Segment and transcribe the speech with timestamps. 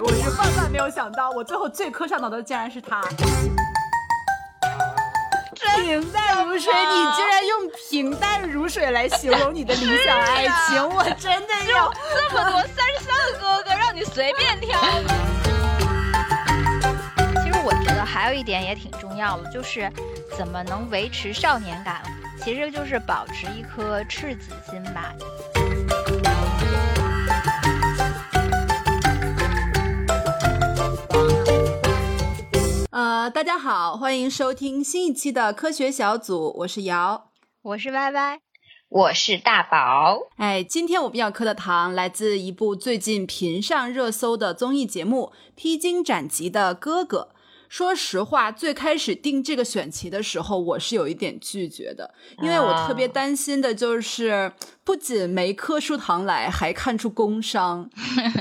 [0.00, 3.02] 我是万万没有想到，我最后最磕上脑的竟然是他。
[5.82, 14.78] 平淡如水，你居然用平淡如水来形容你的理想爱情，我真的要这么多三十三个哥哥让你随便挑。
[17.42, 19.90] 其实我觉得还有一点也挺重要的，就是
[20.36, 22.02] 怎么能维持少年感，
[22.44, 25.14] 其实就是保持一颗赤子心吧。
[32.98, 37.30] 呃，大家好，欢迎收听新一期的科学小组，我是瑶，
[37.62, 38.40] 我是歪歪，
[38.88, 40.18] 我是大宝。
[40.36, 47.28] 哎，今天我们要磕的糖来自一部最近频上热搜的综艺节目《披荆斩棘的哥哥》。
[47.68, 54.52] 说实话，最开始定这个选题的时候，我是有一点拒绝的，因为我特别担心的就是，
[54.84, 57.88] 不仅没磕出糖来，还看出工伤，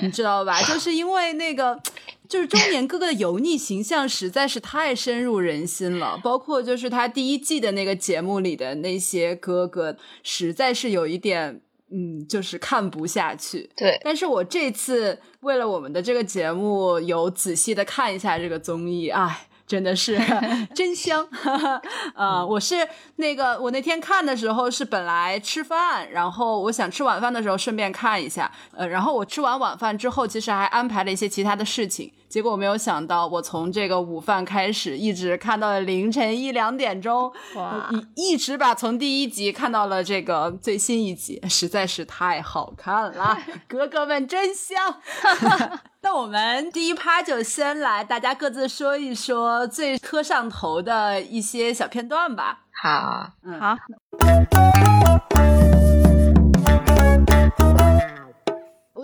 [0.01, 0.61] 你知道吧？
[0.63, 1.79] 就是因为那个。
[2.27, 13.69] 就是中年哥哥的油腻形象实在是太深入人心了，包括就是他第一季的那个节目里的那些哥哥，实在是有一点，嗯，就是看不下去。
[13.75, 19.47] 对，但是我这次为了我们的这个节目，有仔细的看一下这个综艺，哎。
[19.67, 20.17] 真的是
[20.73, 21.27] 真香，
[22.15, 37.31] 呃，我是那个我那天看的时候是本来吃饭，然后我想吃晚饭的时候顺便看一下，呃，然后我吃完晚饭之后，其实还安排了一些其他的事情，结果我没有想到，我从这个午饭开始一直看到了凌晨一两点钟，
[38.15, 45.01] 一一直把从第一集看到了这个最新一集，实在是太好看了， 哥哥们真香。
[46.01, 52.59] 那我们第一趴就先来，大家各自说一说最磕上头的一些小片段吧。
[52.81, 53.75] 好，嗯，好。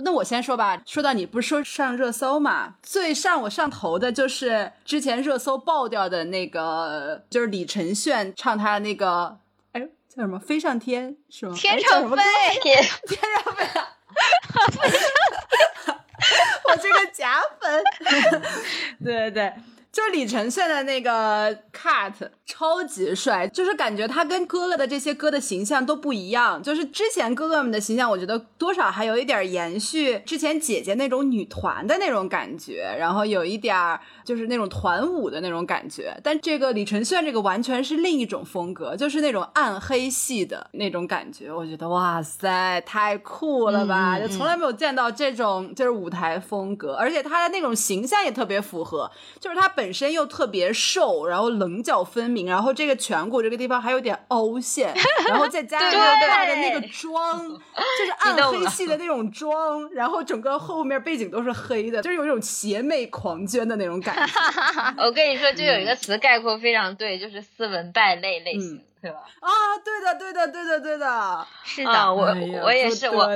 [0.03, 0.81] 那我先说吧。
[0.85, 2.75] 说到你不是说上热搜嘛？
[2.83, 9.37] 最上我上头的就是之前热搜爆掉的那个，就是李承铉唱他的那个，
[9.71, 10.37] 哎，叫什么？
[10.37, 11.55] 飞上天是吗？
[11.55, 12.17] 天上飞，
[12.61, 13.65] 天 天上飞。
[16.69, 17.83] 我这个假粉，
[19.03, 19.53] 对对对。
[19.93, 22.14] 就李承铉的那个 cut
[22.48, 26.61] 超级帅，就是感觉他跟哥哥的这些歌的形象都不一样。
[26.64, 33.77] 就是之前哥哥们的形象，我觉得多少还有一点延续之前姐姐那种女团的那种感觉，然后有一点
[34.26, 36.20] 就是那种团舞的那种感觉。
[36.23, 41.54] 但这个李承铉这个完全是另一种风格，就是那种暗黑系的那种感觉。
[41.54, 44.20] 我觉得哇塞，太酷了吧！
[44.20, 49.08] 就从来没有见到这种就是舞台风格，而且他的那种形象也特别符合，
[49.39, 49.83] 就是他本。
[49.83, 54.94] 本身又特别瘦，然后棱角分明，然后这个颧骨这个地方还有点凹陷，
[55.27, 57.38] 然后再加上他的那个妆，
[57.99, 64.33] 就是暗黑系的那种妆，然后整个后面背景都是黑的，就是有一种邪魅狂狷的那种感觉。
[65.04, 68.80] 我跟你说，就有一个词概括非常对，就是斯文败类类型。
[69.03, 69.19] 对吧？
[69.41, 69.49] 啊，
[69.83, 72.27] 对的，对的，对的，对的，是的，我
[72.64, 73.27] 我也是，我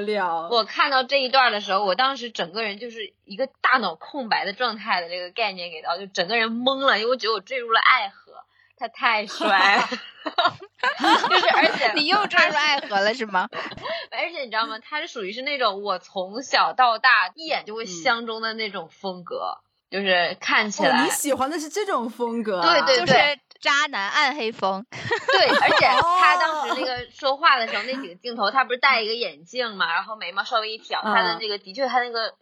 [0.50, 8.32] 我看到这一段的时候，我当时整个人就是一个大脑空白的状态的这个概念给到，就整个人懵了，因为我觉得我坠入了爱河，
[8.78, 9.84] 他太帅了，
[11.30, 13.50] 就是而且你又坠入爱河了是吗？
[14.12, 14.80] 而且你知道吗？
[14.80, 19.58] 他是属于是那种我从小到大一眼就会相中的那种风格，
[19.92, 23.40] 就是看起来你喜欢的是这种风格，对对对。
[23.60, 25.86] 渣男暗黑风， 对，而且
[26.20, 32.34] 他当时那个说话的时候那几个镜头，他不是戴一个眼镜嘛，然后眉毛稍微一挑，他的那个的确他那个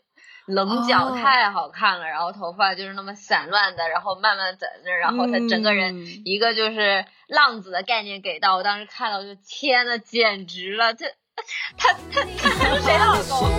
[0.45, 5.95] 棱角太好看了，然后头发就是那么散乱的，然后慢慢在那，然后他整个人
[6.25, 11.05] 一个就是浪子的概念给到我，当时看到就天呐，简直了，这
[11.77, 13.49] 他他他是谁的老公？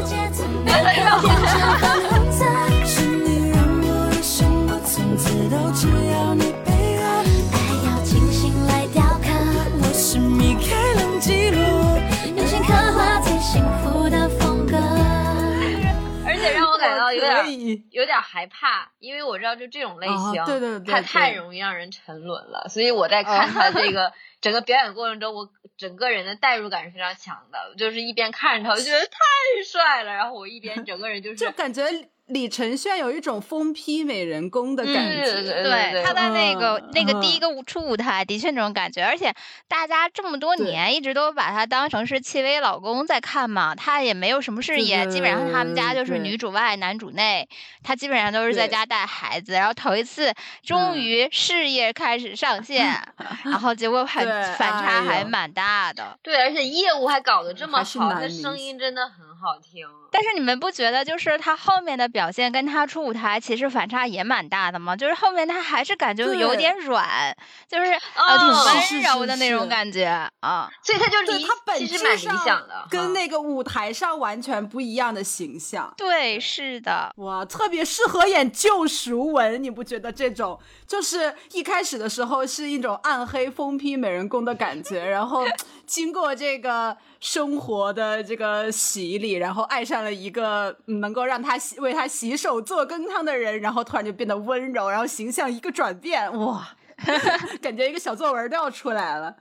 [17.13, 22.69] 有点有点害怕，因为我知道就这种类型，对对对，他太容易让人沉沦了。
[22.69, 29.19] 所以我在看他这 个整个表演过程中，我整个人的代入感是非常强的，就是一边看着他，我觉得太
[29.65, 31.83] 帅了，然后我一边整个人就是就感觉。
[32.27, 39.33] 李承铉有一种疯批美人公的感觉，对他在那个那个第一个出舞台的确那种感觉，而且
[39.69, 47.49] 大家这么多年一直都把他当成是戚薇老公在看嘛，他也没有什么事业，基本上他们家就是女主外男主内，
[47.85, 50.35] 他基本上都是在家带孩子，然后头一次
[50.65, 52.87] 终于事业开始上线，
[53.45, 59.36] 然后结果很反差还蛮大的，对，而且业务还搞得这么好，他声音真的很好。
[59.47, 59.87] 好听。
[60.11, 64.97] 但是你们不觉得，就是他后面的表现跟他出舞台其实反差也蛮大的吗？
[64.97, 67.37] 就是后面他还是感觉有点软，
[67.69, 70.07] 就是呃挺温柔的那种感觉
[70.41, 70.69] 啊。
[70.83, 75.95] 所以他就离他本质蛮理想的，跟那个舞台上完全不一样的形象。
[75.97, 80.59] 对，是的，哇，特别适合演救赎文，你不觉得这种
[80.89, 85.45] 就是一开始的时候是一种暗黑疯批美人公的感觉，然后
[85.87, 86.97] 经过这个。
[87.19, 96.69] 生活的这个洗礼，然后爱上了一个能够让他洗为他洗手做羹汤的人，然后突然就变得温柔，然后形象一个转变，哇，
[97.63, 99.35] 感觉一个小作文都要出来了。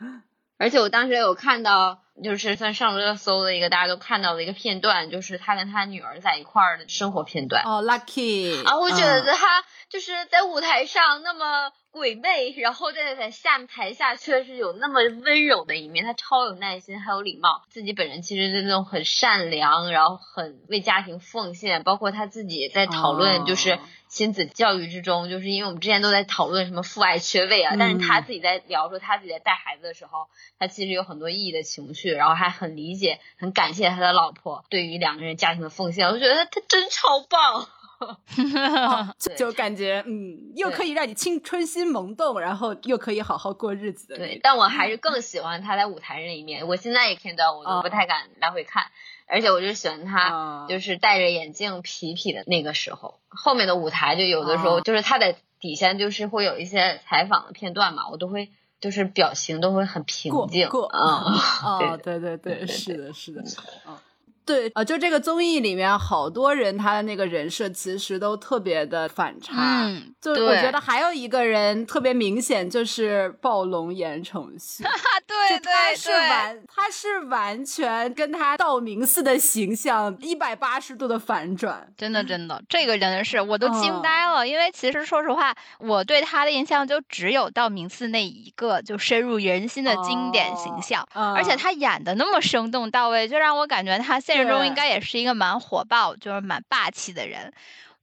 [0.57, 7.61] 而且我当时有看到，就是算上热搜的一个大家都看到的一个片段，就是他跟他女儿在一块儿的生活片段。
[7.65, 11.71] 哦，Lucky 啊，我觉得他就是在舞台上那么。
[11.95, 17.63] 鬼魅，然后在在下台下却是有那么温柔的一面，他超有耐心，还有礼貌。
[17.69, 21.83] 自己本人其实是那种很善良，然后很为家庭奉献。
[21.83, 30.27] 包括他自己在讨论，就是亲子教育之中，就是因为我们之前都在讨论什么父爱缺位啊，但是他自己在聊说他自己在带孩子的时候，
[30.59, 36.09] 他其实有很多意义的情绪，然后还很理解、很感谢他的老婆对于两个人家庭的奉献。
[36.09, 37.69] 我觉得他他真超棒。
[39.37, 44.17] 就感觉嗯，又可以让你青春心萌动，然后又可以好好过日子的。
[44.17, 46.67] 对，但我还是更喜欢他在舞台那一面。
[46.67, 48.85] 我现在也看到，我都不太敢来回看，
[49.27, 53.19] 而且我就喜欢他，就是戴着眼镜痞痞的那个时候。
[53.29, 60.67] 后面的舞台就有的时候，就是他在底下，就是会有一些采访的片段嘛，我都会就是表情都会很平静。
[60.69, 63.43] 过啊，对对对，是的，是的，
[63.87, 63.97] 嗯。
[64.45, 69.83] 对啊，就这个综艺里面，好多人他的那个人设其实都特别的反差。
[69.85, 74.83] 嗯，就我觉得还有一个人特别明显，就是暴龙言承旭。
[75.27, 81.91] 对对对，是完，他是完全跟他道明寺的形象一百八十度的反转。
[81.97, 84.47] 真的真的，这个人是我都惊呆了。
[84.47, 91.07] 因为其实说实话，我对他的印象就只有道明寺那一个，就深入人心的经典形象。
[91.13, 97.53] 而且他演的那么生动到位，就让我感觉他现现实中应该也是一个蛮火爆，就是蛮霸气的人，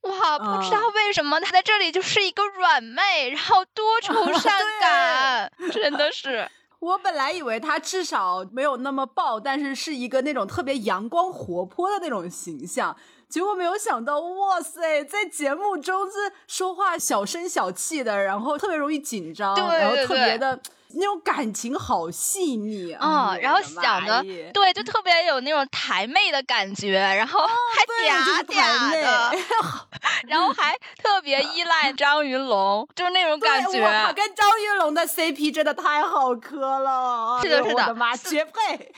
[0.01, 0.39] 哇！
[0.39, 6.49] 不知道为什么他在这里就是一个软妹，然后多 愁善感，真的是。
[6.79, 12.93] 我本来以为他至少没有那么爆，但是是一个那种特别阳光活泼的那种形象，
[13.29, 20.59] 结果没有想到，哇塞，在节目中是说话小声小气的，然后特别容易紧张，然后特别的。
[20.95, 24.23] 那种感情好细腻啊，然后想的
[24.53, 29.37] 对，就特别有那种台妹的感觉，然后还嗲嗲的，
[30.27, 33.81] 然后还特别依赖张云龙，就是那种感觉。
[33.81, 38.91] 我跟张云龙的 CP 真的太好磕了，是的，是的，我的妈，绝配！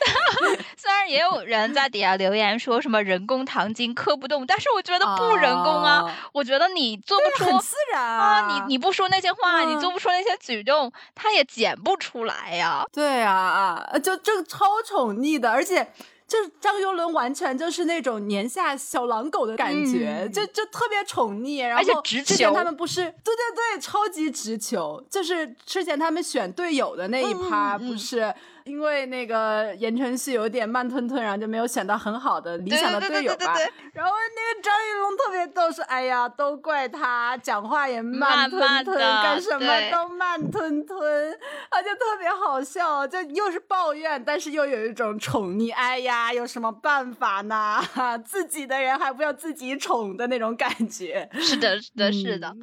[0.76, 11.74] 虽然也有人在底下留言说什么人工糖精磕不动，但是我觉得不人工啊，我觉得你做不出，很自然啊，你你不说那些话，你做不出那些举动，他也剪。
[11.86, 15.88] 不出来呀，对啊啊，就这超宠溺的，而且
[16.28, 28.34] 就是张游伦完全就是那种年下小狼狗的感觉，就就特别宠溺，然后之前他们不是，对对对，超级直球，就是之前他们选队友的那一趴不是。
[28.66, 33.56] 因为那个言承旭有点慢吞吞，然后就没有选到很好的理想的队友吧。
[33.94, 45.72] 然后那个张云龙特别逗，说：“哎呀，都怪他讲话也慢吞吞，干什么都慢吞吞。”他就特别好笑，就又是抱怨，但是又有一种宠溺。
[45.72, 47.80] 哎呀，有什么办法呢？
[48.26, 51.30] 自己的人还不要自己宠的那种感觉。
[51.34, 52.56] 是的，是的，是的。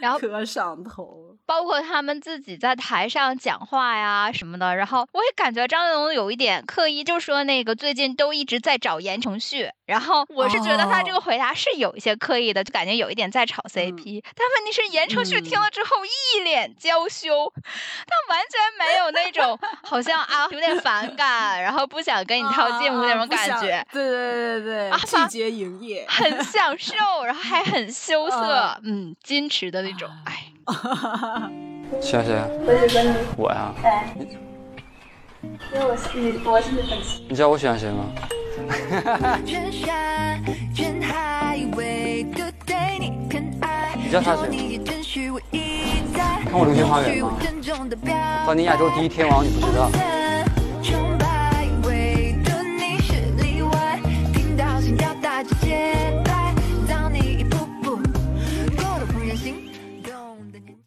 [0.00, 1.35] 然后 可上头。
[1.46, 14.22] 包括他们自己在台上讲话呀什么的，然后我也感觉张云龙有一点刻意，就说那个最近都一直在找言承旭，然后我是觉得他这个回答是有一些刻意的，就感觉有一点在炒 CP。
[14.34, 23.86] 但问题是言承旭听了之后一脸娇羞，他完全没有那种 好像啊有点反感，然后不想跟你套近乎那种感觉。
[23.92, 30.52] 对对对对对，季节营业，很享受，然后还很羞涩， 嗯，矜持的那种，哎。
[32.00, 32.34] 喜欢谁？
[32.66, 33.10] 我喜欢你。
[33.36, 33.72] 我呀。
[33.80, 33.88] 对。
[35.72, 37.20] 因为我是你，我是你粉丝。
[37.28, 38.06] 你知道我喜欢谁吗？
[44.02, 44.42] 你知道他谁？
[46.44, 47.32] 看过《流星花园》吗？
[48.46, 49.88] 当年亚洲第一天王，你不知道？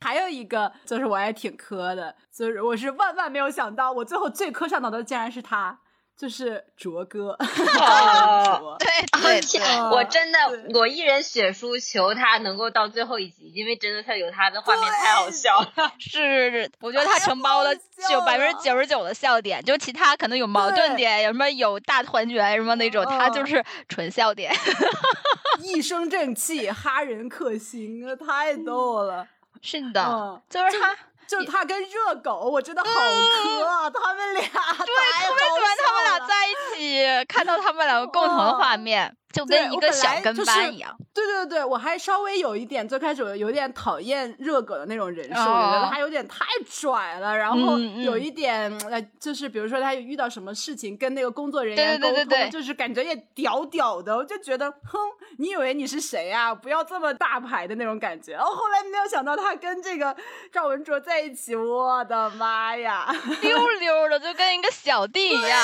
[0.01, 5.79] 还有一个就是我也挺磕的，就是我是万万没有想到，我最后最磕上脑的竟然是他，
[6.17, 7.35] 就是卓哥，
[8.79, 8.87] 对
[9.21, 10.39] 对对，我真的
[10.73, 15.91] 我一人血书求他能够到最后一集，因为真的他有他的画面太好笑了。
[15.99, 17.75] 是是，我觉得他承包了
[18.09, 24.53] 九百分之九十九的笑点，就其他可能有矛盾点，有什么有大团圆什么那种，他就是纯笑点。
[25.61, 29.27] 一身正气，哈人克星，太逗了。
[29.61, 30.95] 是的，就是他。
[31.29, 33.87] 就是他跟热狗，我真的好磕啊！
[33.87, 39.15] 他们俩，对，特别喜欢他们俩在一起，看到他们两个共同的画面。
[39.31, 54.97] 就跟一个小跟班一样，对对对，我还稍微有一点，最开始我有点讨厌热狗的那种人设，我觉得他有点太拽了，然后有一点呃，就是比如说他遇到什么事情跟那个工作人员沟通，就是感觉也屌屌的，我就觉得，哼，
[55.37, 56.53] 你以为你是谁啊？
[56.55, 58.33] 不要这么大牌的那种感觉。
[58.33, 60.15] 然后后来没有想到他跟这个
[60.51, 63.05] 赵文卓在一起，我的妈呀，
[63.41, 65.59] 溜溜的就跟一个小弟一样，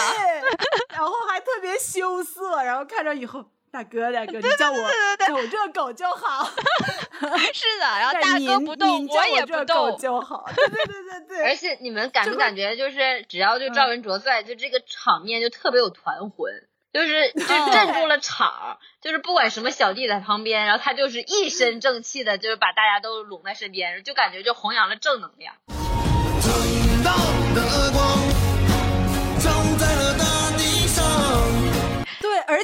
[0.89, 3.43] 然后还特别羞涩，然后看着以后。
[3.75, 4.89] 大哥，大哥， 你叫我
[5.27, 6.46] 叫我热狗就好。
[7.53, 10.46] 是的，然后大哥不动，我也不动就好。
[10.55, 11.44] 对对对对对。
[11.51, 16.53] 而且你们感不感觉，就是只要就赵文卓在，就这个场面就特别有团魂，
[16.94, 25.55] 就是就镇住了场，就是不管什么小弟在旁边，然后他就是一身正气的，就是把大家都拢在身边，就感觉就弘扬了正能量。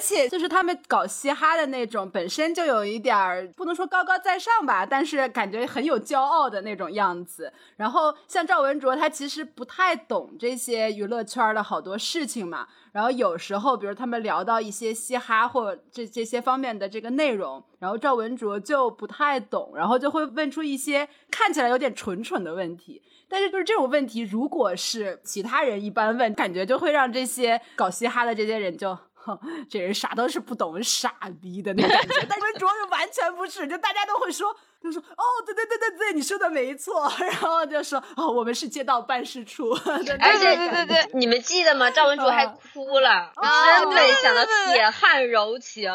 [0.02, 7.54] 且就是他们搞嘻哈的那种，本身就有一点儿不能说高高在上吧，但是感觉很有骄傲的那种样子。
[7.78, 12.68] 然后像赵文卓，他其实不太懂这些娱乐圈的好多事情嘛。
[12.92, 23.02] 然后有时候，比如他们聊到一些嘻哈或这这些方面的这个内容，然后赵文卓就不太懂，然后就会问出一些看起来有点蠢蠢的问题。
[23.30, 28.98] 但是就是这种问题，如果是其他人一般问，感觉就会让这些搞嘻哈的这些人就。
[29.26, 32.26] 哼， 这人啥都是不懂，傻逼的那感觉。
[32.28, 37.12] 但是卓是完全不是，就大家都会说，就说哦，对对对对对，你说的没错。
[37.20, 39.70] 然后就说哦，我们是街道办事处。
[39.86, 41.90] 而且对对对，你们记得吗？
[41.92, 45.92] 赵文卓还哭了，真没想到铁汉柔情，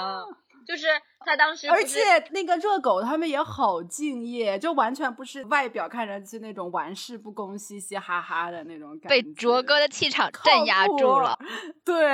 [0.67, 0.87] 就是。
[1.27, 1.99] 他当时，而且
[2.31, 11.37] 那个热狗他们也好敬业，就完全不是外表看上去那种玩世不恭、嘻嘻哈哈的那种感觉，被卓哥的气场镇压住了。
[11.85, 12.07] 对，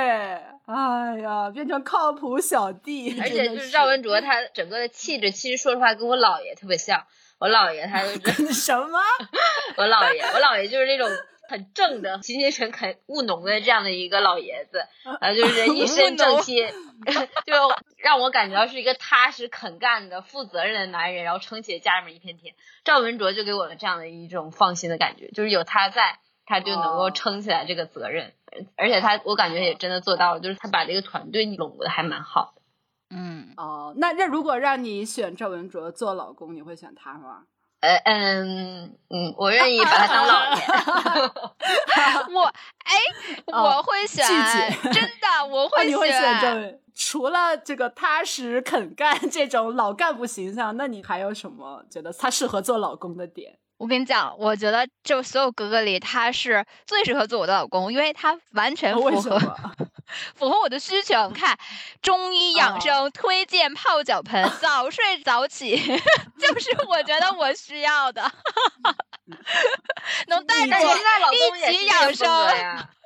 [0.65, 3.15] 哎呀，变成靠谱小弟。
[3.21, 7.05] 而且就是赵文卓，他整个的气质，其实说实话跟我姥爷特别像。
[7.39, 8.99] 我姥爷他就是什么？
[9.77, 11.07] 我姥爷，我姥爷就是那种。
[11.49, 14.85] 很正的、勤勤恳恳、务农的这样的一个老爷子，
[15.19, 16.55] 呃，就是一身正气，
[17.45, 17.53] 就
[17.97, 22.55] 让我感觉到是一个踏实肯干的、负责任的男人，然后撑起家里面一片天。
[22.83, 28.33] 赵文卓就给我了这样的一种放心的感觉，就是有他在，他就能够撑起来这个责任，
[28.77, 32.61] 而且他我感觉也真的做到了，就是他把这个团队拢的还蛮好的。
[33.15, 37.43] 嗯，哦，那那如果让你选赵文卓做老公，你会选他吗？
[37.83, 40.61] 呃嗯嗯，我愿意把他当老爷。
[42.33, 42.45] 我
[42.85, 42.95] 哎，
[43.47, 44.25] 我会选，
[44.93, 46.39] 真的我 会选。
[46.41, 53.57] 这除了这个踏实肯干这种老干部形象，那你还有什么觉得他适合做老公的点？
[53.77, 59.37] 我跟你讲，我觉得就所有哥哥里，他是最适合做我的老公，因为他完全符合
[60.35, 61.29] 符合我的需求。
[61.29, 61.57] 看
[62.01, 65.77] 中医养生推荐泡脚盆，早睡早起，
[66.39, 68.31] 就是我觉得我需要的，
[70.27, 71.37] 能带着我一
[71.73, 72.27] 起养生。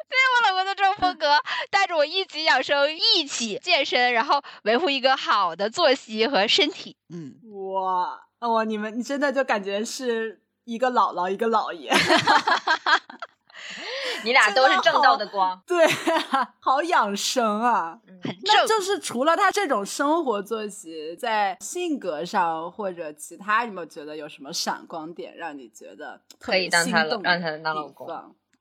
[0.10, 1.38] 对我老公的这种风格，
[1.70, 6.96] 带着我一起养生，一起健身，然后维护一个好的作息和身体。
[7.14, 7.36] 嗯，
[7.72, 10.42] 哇哇，你们你真的就感觉是。
[10.68, 11.90] 一个姥姥，一个姥爷，
[14.24, 15.86] 你俩都是正道的光， 对，
[16.32, 18.00] 啊好养生啊！
[18.44, 28.08] 那就是除了他这种生活作息，在性格上或者其他，有没有觉得有什么闪光点，让你觉得可以当他让他当老公？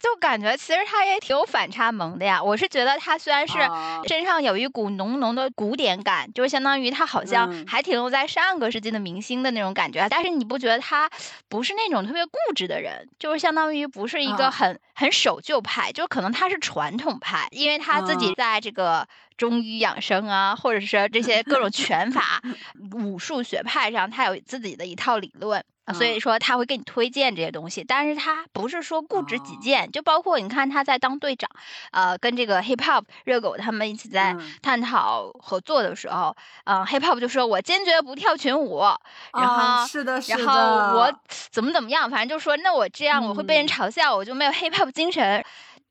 [0.06, 2.40] 就感觉其实他也挺有反差萌的呀。
[2.40, 3.58] 我是觉得他虽然是
[4.06, 10.06] 身上有一股浓浓的古典感，就是相当于他好像还停留在上个世纪的明星的那种感觉。
[10.08, 11.10] 但是你不觉得他
[11.48, 13.08] 不是那种特别固执的人？
[13.18, 22.40] 就是相当于不是一个很很守旧派，就可能他是传统派，因为他自己在这个中医养生啊，或者是这些各种 拳法、
[22.94, 25.64] 武术学派上，他有自己的一套理论。
[25.95, 31.49] 所以说他会给你推荐这些东西，但是他不是说固执己见，就包括你看他在当队长，
[31.93, 38.83] 呃，跟这个 hip hop 热狗他们一起在探讨合作的时候，嗯，hip hop 就说我坚决不跳群舞，
[39.33, 41.12] 然后是的，然后我
[41.50, 45.45] 怎么怎么样，反正就说那我这样我会被人嘲笑，我就没有 hip hop 精神。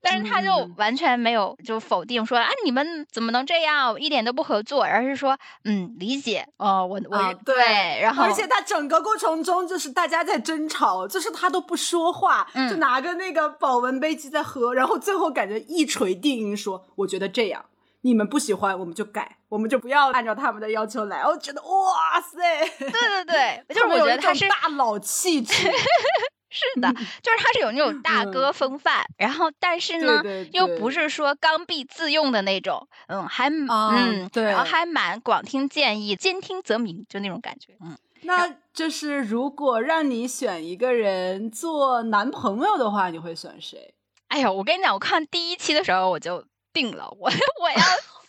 [0.05, 17.65] 但是他就完全没有就否定说啊你们怎么能这样，一点都不合作，而是说嗯理解哦我我对，然后而且他整个过程中就是大家在争吵，就是他都不说话，就拿个那个保温杯机在喝，然后最后感觉一锤定音说我觉得这样。
[18.01, 21.25] 你们不喜欢，我们就改，我们就不要按照他们的要求来。
[21.25, 22.37] 我觉得，哇塞，
[22.77, 25.67] 对对对， 就是我觉得他是大佬气质，
[26.55, 37.75] 是的，就是他是有那种大哥风范，然后但是呢，又不是说刚愎自用的那种，嗯，还嗯，对，然后还蛮广听建议，兼听则明，就那种感觉。
[37.81, 43.93] 嗯，那就是如果让你选一个人做男朋友的话，你会选谁？
[44.29, 46.45] 哎呀，我跟你讲，我看第一期的时候我就。
[46.75, 47.29] 定了，我
[47.63, 47.77] 我要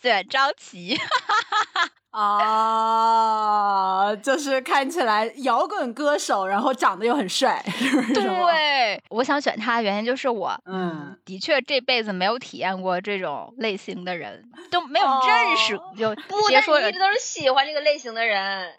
[0.07, 0.97] 选张琪
[2.11, 3.35] 啊，
[4.15, 7.63] 就是看起来摇滚歌手，然后长得又很帅，
[8.15, 16.15] 对，我想选他的原因就是我，嗯，的确这辈子没有体验过这种类型的人，都没有认识，就
[16.47, 18.73] 别说一直都是喜欢这个类型的人。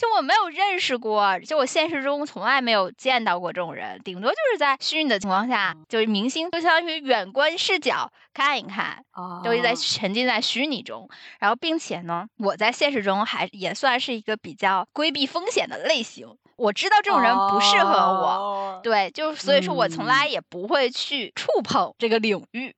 [0.00, 9.04] 就我没有认识过，就我现实中从来没有见到过这种人，顶多就是在虚拟的情况下，就是明星，就相当于远观视角看一看，
[9.44, 11.06] 都是在沉浸在虚拟中。
[11.38, 16.26] 然后，并且呢，我在现实中还也算是一个比较规避风险的类型。
[16.60, 22.74] 我知道这种人不适合我，对，就所以说我从来也不会去触碰这个领域。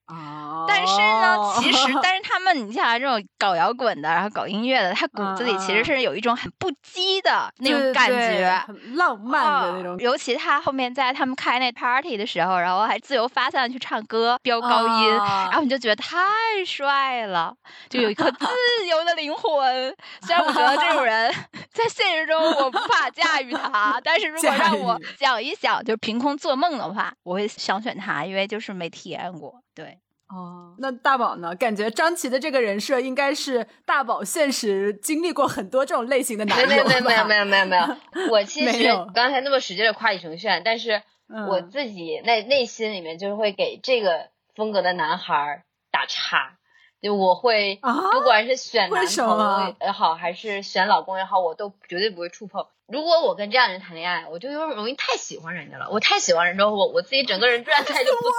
[0.69, 9.99] 但是呢，其实， 但是他们，你像这种搞摇滚的，然后搞音乐的，他骨子里其实是有一种很不羁的那种感觉，很浪漫的那种。
[9.99, 16.19] 尤其他后面在他们开那 party 的时候，然后还自由发散去唱歌，飙高音，然后你就觉得太
[16.65, 17.53] 帅了，
[17.91, 18.47] 就有一颗自
[18.87, 19.97] 由的灵魂。
[20.23, 21.33] 虽然我觉得这种人
[21.73, 23.72] 在现实中我无法驾驭他。
[23.73, 24.01] 啊！
[24.03, 29.63] 但是 如果让我想一想，就凭空做梦的话，我会想选他，因为就是没体验过。
[29.75, 29.99] 对，
[30.29, 31.55] 哦，那大宝呢？
[31.57, 36.69] 感觉张琪的这个人设应该是大宝现实经历过很多这种类型的男人。
[36.69, 37.83] 没有没有没有没有没有没有。
[38.31, 41.03] 我其实刚才那么使劲的夸李承铉，但是
[41.49, 46.59] 我自己内内心里面就是会给这个风格的男孩打叉。
[47.03, 47.81] 就我会，
[48.13, 52.65] 不管是选男朋友也好，还是选老公也好，我都绝对不会触碰。
[52.87, 55.89] 如果我跟这样的人谈恋爱，我就有点容易太喜欢人家了。
[55.91, 58.21] 我太喜欢人之后，我我自己整个人状态就不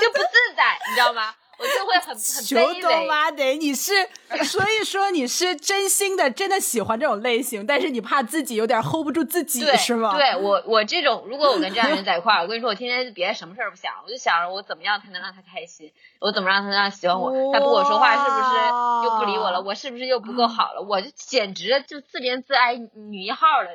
[0.00, 1.34] 就不自在，你知道吗？
[1.58, 3.06] 我就会很很卑微。
[3.06, 3.92] 妈得，你是
[4.44, 10.16] 所以说你是真心的，真的喜欢这种类型，但是你怕自己有点 hold 不住自己，是吗？
[10.16, 18.56] 对我我这种，如果我跟这样的人在一块儿，我跟你说，我天天别什么事儿不想，我就想着我怎么样才能让他开心，我怎么让他让喜欢我，他不跟我说话是不是
[19.04, 19.60] 又不理我了？
[19.60, 20.82] 我是不是又不够好了？
[20.82, 23.68] 我就简直就自怜自哀女一号了。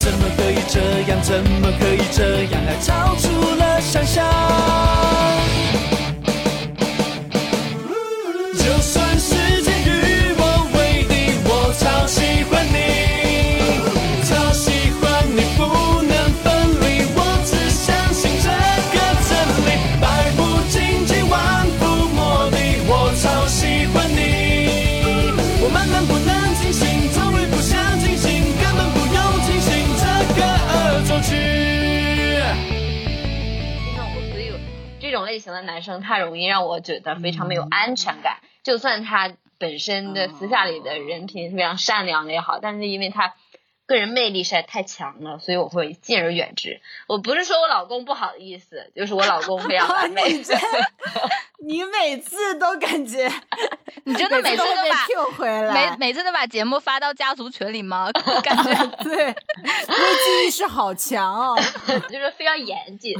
[0.00, 0.80] 怎么可以这
[1.10, 1.20] 样？
[1.22, 2.62] 怎么可以这样？
[2.64, 5.57] 还超出了想象。
[35.28, 38.38] 类型的男生太容易让我觉得非常没有安全感。
[38.62, 43.34] 就算他本身的私下里的人品非常善良的也好，但是因为他
[43.86, 46.80] 个人魅力实在太强了，所以我会敬而远之。
[47.06, 50.22] 我不是说我老公不好的意思，就是我老公非常完美。
[51.60, 53.30] 你每次都感觉，
[54.04, 54.74] 你真的每次都
[55.36, 58.10] 把每每次都把节目发到家族群里吗？
[58.42, 61.58] 感觉对，危机意识好强哦，
[62.08, 63.14] 就是非常严谨。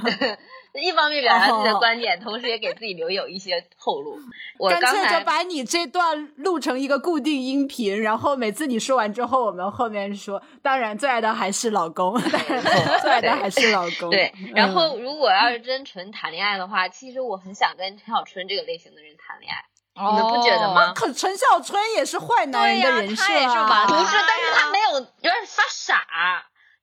[0.75, 4.19] 一方面表达自己的观点，同时也给自己留有一些后路。
[4.59, 10.41] 我干脆就把你这段录成一个固定音频，然后每次你说完之后，我们后面说。
[10.63, 14.11] 当然，最爱的还是老公， 最爱的还是老公。
[14.11, 19.65] 对，然后如果要是真纯谈恋爱的话，其实我很想跟陈小春这个类型的人谈恋爱。
[20.01, 20.93] 你们不觉得吗？
[20.95, 25.97] 可陈小春也是坏男人的人设啊，不是，但是他没有有点发傻。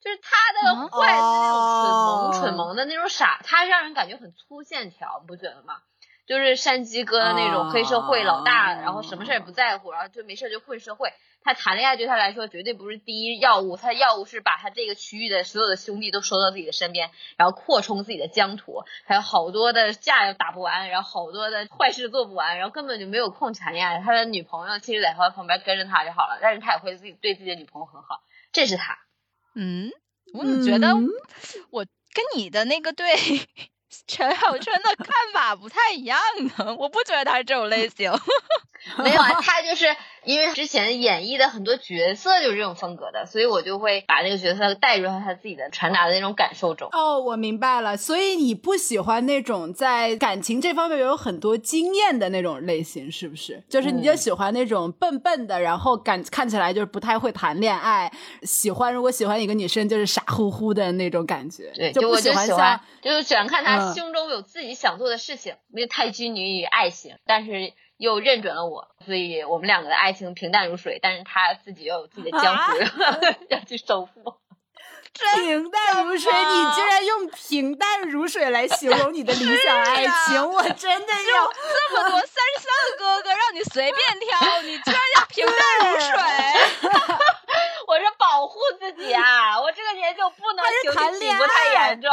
[0.06, 5.78] 就是他的坏是那种蠢萌蠢萌的那种傻，他让人感觉很粗线条，你不觉得吗？
[6.28, 11.12] 就是山鸡哥的那种黑社会老大，然后什么事也不在乎，然后就没事就混社会。
[11.44, 18.84] 他谈恋爱对他来说绝对不是第一要务，他的要务是把他这个区域的所有的兄弟都收到自己的身边，然后扩充自己的疆土。
[19.06, 24.02] 还有好多的架要打不完，然后好多的坏事做不完，然后根本就没有空谈恋爱。
[24.02, 28.98] 他的女朋友其实在他旁边跟着他就好了，但是他也会自己对自己的女朋友很好，这是他。
[29.56, 29.92] 嗯。
[30.34, 30.94] 我怎么觉得
[31.70, 33.08] 我跟你的那个对
[34.08, 36.20] 陈小春的看法不太一样
[36.58, 38.12] 呢，我不觉得他是这种类型。
[39.00, 46.90] 没有啊，他就是因为之前演绎的很多角色就是这种风格的，所以我就会把那个角色带入到他自己的传达的那种感受中。
[46.92, 53.64] 哦，我明白了，所以你不喜欢那种在感情这方面有很多经验的那种类型，是不是？
[53.70, 58.12] 就是你就喜欢那种笨笨的，然后感看起来就是不太会谈恋爱，
[58.44, 61.72] 喜欢如果喜欢一个女生就是傻乎乎的那种感觉。
[61.76, 67.74] 对，就我就喜欢，就喜欢看他胸中有自己想做的事情，没有太拘泥于爱情，但是。
[67.98, 71.00] 又认准了我，所以我们两个的爱情平淡如水。
[71.02, 72.74] 但是他自己又有自己的江湖，
[73.50, 74.12] 要去守护。
[75.16, 86.92] 平淡如水，你居然用平淡如水来形容你的理想爱情，我真的要这么多三十三个哥哥让你随便挑，你居然要平淡如水。
[87.96, 89.58] 我是保护自己啊！
[89.58, 92.12] 我这个年就不能谈恋爱，不太严重。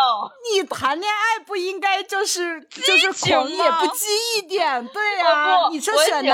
[0.55, 4.07] 你谈恋爱不应该就是就是狂野不羁
[4.39, 4.87] 一点？
[4.87, 6.33] 对呀，你说选选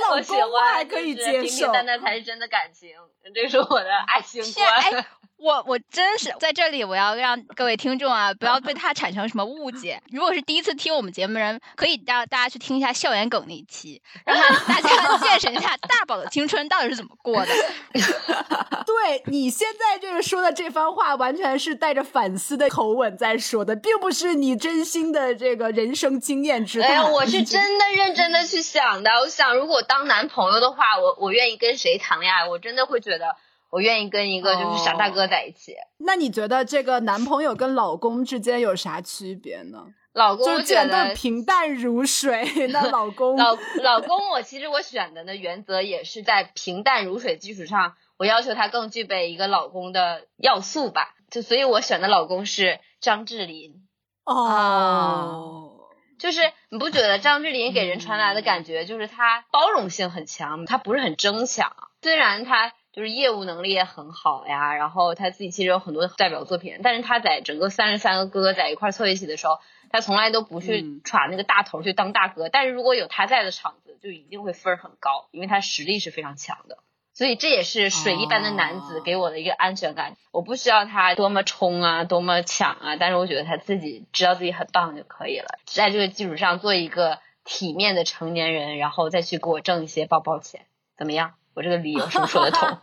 [0.00, 2.90] 老公还可以接受，平平淡淡才是真的感情，
[3.32, 5.06] 这是我的爱情观。
[5.38, 10.02] 我我真是在这里，我要让各位听众啊，不要对他产生什么误解。
[10.10, 17.52] 如果是第一次听我们节目的人，可以让大家去听一下校园梗那一期，让大家 见识一下大宝的青春到底是怎么过的。
[18.84, 26.90] 对你现在这个说的这番话，完全是带着反思的口吻在说的，并不是你真心的这个人生经验之谈。
[26.90, 29.10] 哎呀，我是真的认真的去想的。
[29.20, 32.48] 我想，如果当男朋友的话，我我愿意跟谁谈恋爱？
[32.48, 33.36] 我真的会觉得。
[33.70, 35.74] 我愿意跟一个就是傻大哥在一起。
[35.98, 39.86] 那你觉得这个男朋友跟老公之间有啥区别呢？
[40.14, 51.14] 老公就觉得平淡如水， 那老公老老公，我其实我选的呢原则也是在平淡如水基础上，我要求他更具备一个老公的要素吧。
[51.30, 53.86] 就所以，我选的老公是张智霖。
[54.24, 55.72] 哦，
[56.18, 61.70] 就是你不觉得张智霖给人传来的感觉就是他包容性很强，他不是很争抢，
[62.02, 62.72] 虽然他。
[62.98, 76.78] 就是业务能力也很好呀，然后他自己其实有很多代表作品，但是他在整个三十三个哥哥在一块凑一起的时候，他从来都不去耍那个大头去当大哥，但是如果有他在的场子，就一定会分儿很高，因为他实力是非常强的，
[77.14, 80.16] 所以这也是水一般的男子给我的一个安全感。
[80.32, 91.34] 我不需要他多么冲啊，多么抢啊，但是我觉得他自己知道自己很棒就可以了，在这个基础上做一个体面的成年人，然后再去给我挣一些包包钱，怎么样？
[91.54, 92.78] 我这个理由是不是说得通？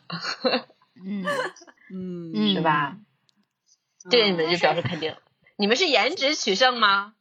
[1.06, 1.25] 嗯
[1.93, 2.97] 嗯，是吧？
[4.10, 5.15] 这个你们就表示肯定。
[5.58, 7.13] 你们是颜值取胜吗？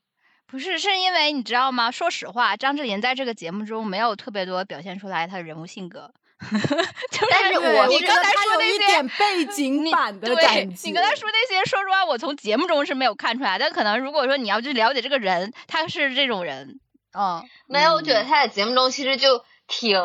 [0.47, 1.91] 不是，是因为你知道吗？
[1.91, 6.13] 说实话，张智霖在这个节目中没有特别多表现出来他的人物性格。
[6.41, 13.59] 但是我你刚才说那些背景版的感觉，你刚才说那些，说实话，我从节目中是没有看出来。
[13.59, 16.81] 但可能如果说你要去了解这个人，他是这种人，
[17.19, 19.99] 嗯，没有，我觉得他在节目中其实就挺。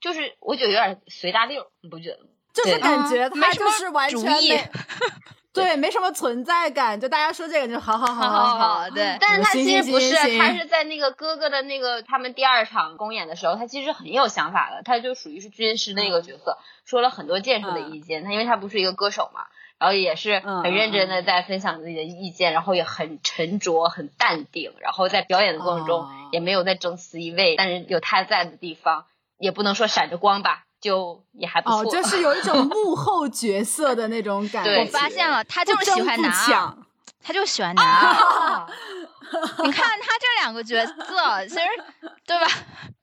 [0.00, 2.30] 就是我觉得有点随大溜，你不觉得吗？
[2.52, 4.20] 就是感觉他就是完全
[5.52, 7.00] 对，没什么存在感。
[7.00, 9.16] 就大家说这个就好好好好好，对。
[9.18, 14.82] 但是他其实不是，他是在那个哥哥的那个他们第二场公演的时候，他其实很有想法的。
[14.84, 18.22] 他就属于是军师那个角色，说了很多建设的意见。
[18.22, 19.46] 他因为他不是一个歌手嘛，
[19.78, 29.06] 然后也是很认真的在分享自己的意见，然后也很沉着、很淡定，然后在表演的过程中也没有在争 C 位，但是有他在的地方。
[29.38, 31.80] 也不能说闪着光吧，就也还不错。
[31.80, 34.80] 哦，就是有一种 幕后角色的那种感觉。
[34.80, 36.76] 我发现了，他就是喜欢拿，
[37.22, 38.66] 他就喜欢 拿。
[39.64, 41.60] 你看他这两个角色，其实
[42.24, 42.46] 对吧？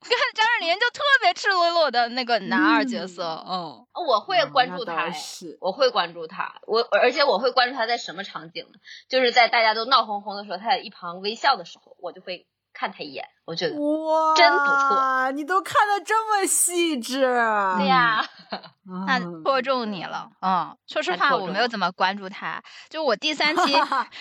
[0.06, 3.44] 你看张智霖就特别赤裸裸的那个男二角色。
[3.48, 5.12] 嗯，我会关注他，
[5.60, 6.56] 我会关注他。
[6.66, 8.80] 我而且我会关注他在什么场景呢？
[9.10, 12.48] 就是在大家都闹哄哄的时候，他在一旁微笑的时候，我就会。
[12.74, 15.32] 看他一眼，我觉得哇，真不错。
[15.32, 18.26] 你都看的这么细致，对呀，
[19.08, 20.30] 那戳中你了。
[20.42, 22.62] 嗯，说实话，我没有怎么关注他。
[22.90, 23.74] 就我第 三期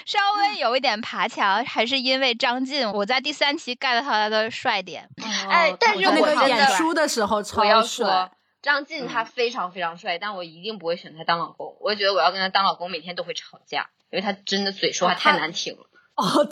[0.05, 2.91] 稍微有一点爬墙，还是因为张晋。
[2.93, 5.09] 我在第三期 get 到他的帅点。
[5.51, 8.31] 哎，但是我演书的时候超帅。
[8.61, 11.77] 张晋他非常非常帅，但我一定不会选他当老公。
[11.81, 15.87] 我觉得我要跟他当老公，每天都会吵架，因为他真的嘴说话太难听了。
[16.17, 16.47] 哦，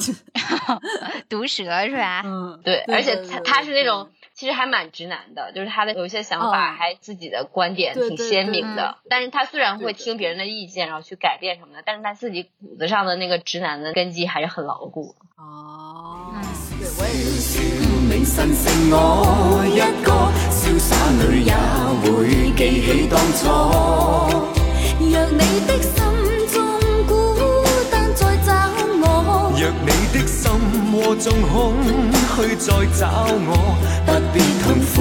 [1.29, 2.23] 毒蛇是吧？
[2.25, 8.96] 嗯，对，而且他他是那种其实还蛮直男的，就是他的有一些想法还自己的观点挺鲜明的。
[9.09, 15.14] 但是他虽然会听别人的意见，然后去改变什么的，但是他自己骨子上的那个直男的根基还是很牢固。
[15.37, 16.33] 哦，
[16.79, 17.61] 对，我也是。
[29.61, 30.51] 若你的心
[30.90, 31.77] 我纵空
[32.33, 34.96] 去再找我，不必痛苦，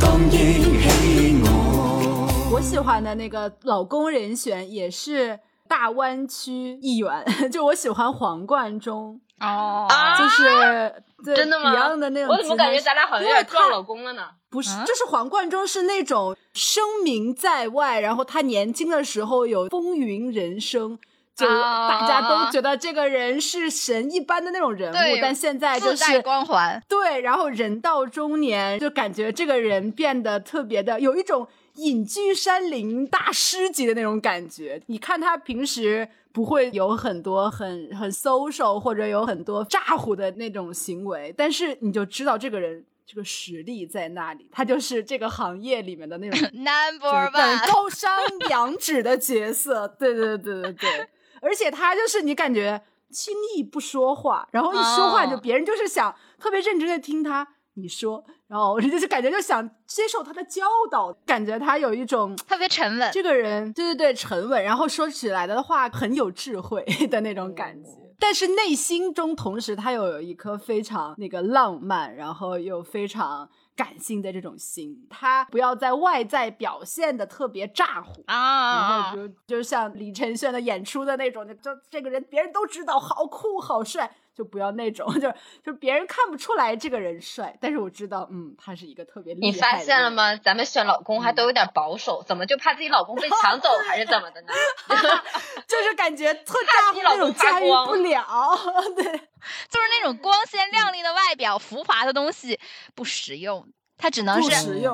[0.00, 0.34] 当忆
[0.82, 2.50] 起我。
[2.52, 9.86] 我喜欢的那个老公人选也是大湾区议员， 就我喜欢黄贯中哦，
[10.18, 14.22] 就是真的吗？Beyond 的那种，我怎么感觉咱俩好像有点撞老公了呢？
[14.50, 20.98] 不是，就是黄贯中是那种声名在外，然后他年轻的时候有风云人生。
[21.36, 26.82] 就大家都觉得这个人是神一般的那种人物，但现在就是光环。
[26.88, 34.80] 对，然后人到中年，就感觉这个人变得特别的有一种隐居山林大师级的那种感觉。
[34.86, 48.10] 你看他平时不会有很多很很 social 或者有很多咋呼的那种行为，但是你就知道这个人这个实力在那里，他就是这个行业里面的那种 number one 高山
[48.48, 49.86] 仰止的角色。
[49.98, 51.08] 对对对对对。
[51.46, 73.48] 而且他就是你感觉轻易不说话，然后一说话就别人就是想特别认真的听他你说，然后就是感觉就想接受他的教导，感觉他有一种特别沉稳，这个人对对对沉稳，然后说起来的话很有智慧 的那种感觉，但是内心中同时他又有一颗非常那个浪漫，然后又非常。
[73.76, 78.24] 感性的这种心，他不要在外在表现的特别咋呼。
[78.26, 85.32] 啊，然后就就像李承铉的演出的那种，就这个人别人都知道好酷好帅，就不要那种， 就
[85.64, 89.46] 就别人看不出来这个人帅，但是我知道，嗯，他是一个特别厉害。
[89.46, 90.36] 你发现了吗？
[90.36, 94.48] 咱们选老公还都有点保守，怎么就怕自己老公被抢走，还是怎么的呢？
[95.66, 98.56] 就是 感觉特咋呼那种驾驭不了，
[98.94, 99.04] 对。
[99.04, 102.58] 就是那种光鲜亮丽的外表，浮华的东西
[102.94, 104.50] 不实用，它只能是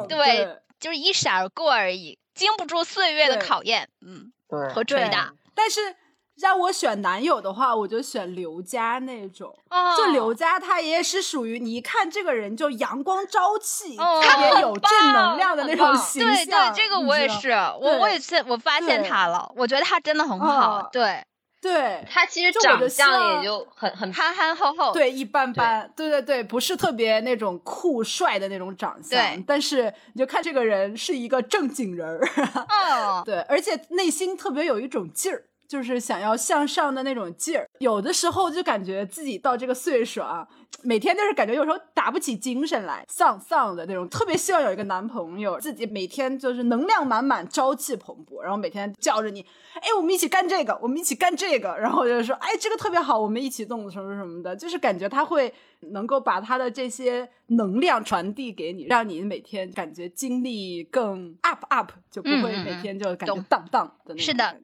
[0.08, 5.32] 对，就是一闪而过而已，经不住岁月的考验，嗯，和捶打。
[5.54, 5.96] 但是
[6.42, 9.56] 让我选男友的话，我就选刘佳那种。
[9.96, 16.34] 就刘佳，他也是属于你一看这个人就阳光朝气，特别有正能量的那种形象。
[16.34, 20.88] 对对，这个我也是，我我也是，我发现他了，我觉得他真的很好。
[20.92, 21.22] 对。
[21.60, 32.28] 对他其实长相也就很很憨憨厚厚，对一般般，对对对，不是特别那种酷帅的那种长相，对，但是你就看这个人是一个正经人儿，
[32.68, 35.44] 嗯， 对，而且内心特别有一种劲儿。
[35.72, 40.46] 就是想要向上的那种劲儿，有的时候就感觉自己到这个岁数啊，
[40.82, 44.06] 每天就是感觉有时候打不起精神来，丧丧的那种。
[44.10, 49.40] 特别希望有一个男朋友，自己每天就是能量满满、朝气蓬勃，然后每天叫着你，
[49.76, 64.18] 哎，我们一起干这个，我们一起干这个，然后就说，哎，这个特别好，我们一起动什么什么的，就是感觉他会能够把他的这些能量传递给你，让你每天感觉精力更 up up，就不会每天就感觉荡荡的那种。
[64.18, 64.60] 是的。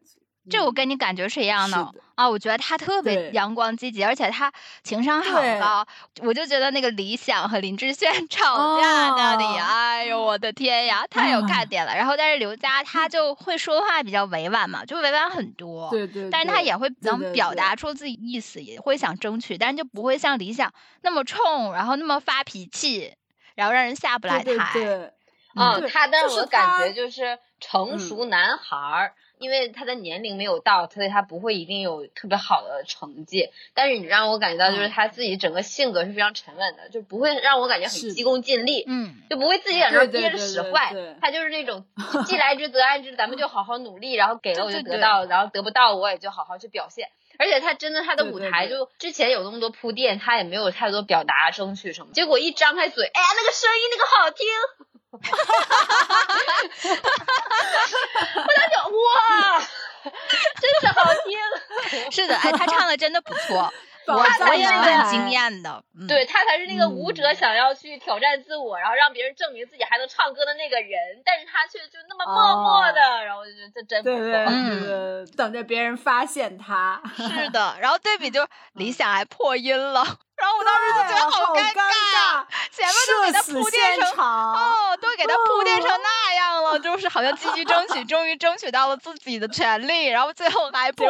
[0.50, 1.76] 这我跟你感觉是一样的
[2.14, 2.28] 啊！
[2.28, 5.86] 我觉得他特别阳光积极，而且他情商很高。
[6.22, 11.94] 我就觉得那个李想和林志炫 吵架那里，哎呦我的天呀，太有看点了。
[11.94, 15.88] 然后但是刘佳他就会说话比较委婉嘛，就委婉很多。
[15.90, 16.28] 对对。
[16.30, 23.14] 但是他也会能表达出自己意思，也会想争取，但是就不会像李想那么冲，然后那么发脾气，
[23.54, 24.70] 然后让人下不来台。
[24.72, 25.12] 对。
[25.54, 29.14] 嗯，他但是我感觉就是成熟男孩儿。
[29.38, 33.50] 因为他的年龄没有到，所以他不会一定有特别好的成绩。
[33.74, 40.94] 但是你让我感觉到，就是他自己整个性格是非常沉稳的，就不会让我感觉很急功近利，嗯，就不会自己在那憋着使坏。
[41.20, 41.84] 他就是那种
[42.26, 47.08] 既来之则安之，咱们就好好努力，然后给了我就得到，然后得不到我也就好好去表现。
[47.38, 52.12] 而且他真的他的舞台就之前有那么多铺垫，他也没有太多表达争取什么。
[52.12, 54.46] 结果一张开嘴，哎呀，那个声音那个好听。
[55.10, 55.30] 哈哈
[55.64, 56.60] 哈哈哈！
[58.36, 59.08] 我当时哇，
[60.60, 61.28] 真是好听。
[62.12, 63.72] 是的，哎，他唱的真的不错，
[64.06, 65.82] 我我也是很惊艳的。
[66.06, 74.16] 对他才是那个舞者想要去挑战自我，然后让别人证明自己还能唱歌的那个人，但是他却就那么默默的，然后我就觉得这真不错。
[74.46, 77.00] 嗯，等着别人发现他。
[77.16, 80.04] 是的，然后对比就理想还破音了。
[80.38, 91.06] 然后我当时就觉得好尴尬，前面都给他铺垫成哦，都给他铺垫成那样了，就是好像积极争取，终于争取到了自己的权利，然后最后还破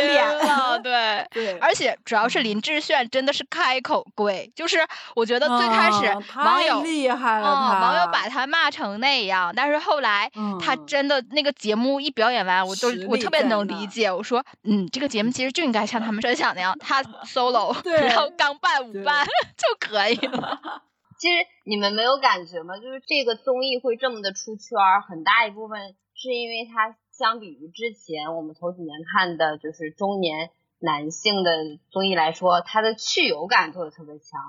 [0.00, 1.26] 脸了， 对。
[1.30, 18.88] 对，而且主要是林志炫真的是开口跪，就是我觉得最开始网友厉害了，网友把他骂成那样，但是后来他真的那个节目一表演完，我都我特别能理解，我说嗯，这个节目其实就应该像他们设想那样，他 solo， 然后钢伴。
[18.88, 20.60] 五班 就可以了。
[21.18, 22.78] 其实你们没有感觉吗？
[22.78, 31.50] 就是这个综艺会这么的出圈，很大一部分是因为它相比于之前我们头几年看的，就是中年男性的
[31.90, 34.40] 综艺来说，它的去油感做的特别强。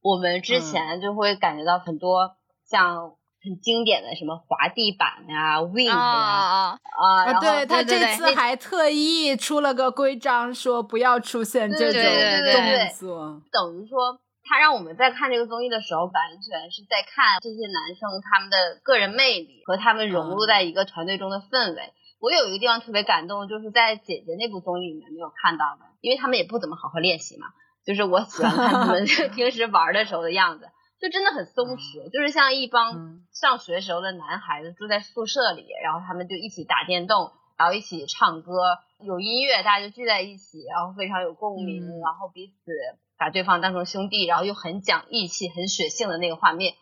[0.00, 3.16] 我们之前就会感觉到很多像。
[3.44, 7.40] 很经典的什么滑地板呀、wing 呀啊啊！
[7.40, 13.42] 对他这次还特意出了个规章，说不要出现这种动作。
[13.52, 21.92] 等于说，他让我们在看这个综艺的时候，完全是在看这些男生他们的个人魅力和他们融入在一个团队中的氛围。
[22.20, 27.48] 我有一个地方特别感动，就是在姐姐那部综艺里面没有看到的，因为他们也不怎么好好练习嘛。
[27.84, 29.04] 就是我喜欢看他们
[29.36, 30.70] 平时玩的时候的样子。
[31.04, 38.52] 就真的很松弛，就是像一帮上学时候的男孩子住在宿舍里，然后他们就一起打电动，然后一起唱歌，
[39.04, 42.72] 有音乐，大家就聚在一起，然后非常有共鸣，然后彼此
[43.18, 46.72] 把对方当成兄弟，然后又很讲义气、很血性的那个画面，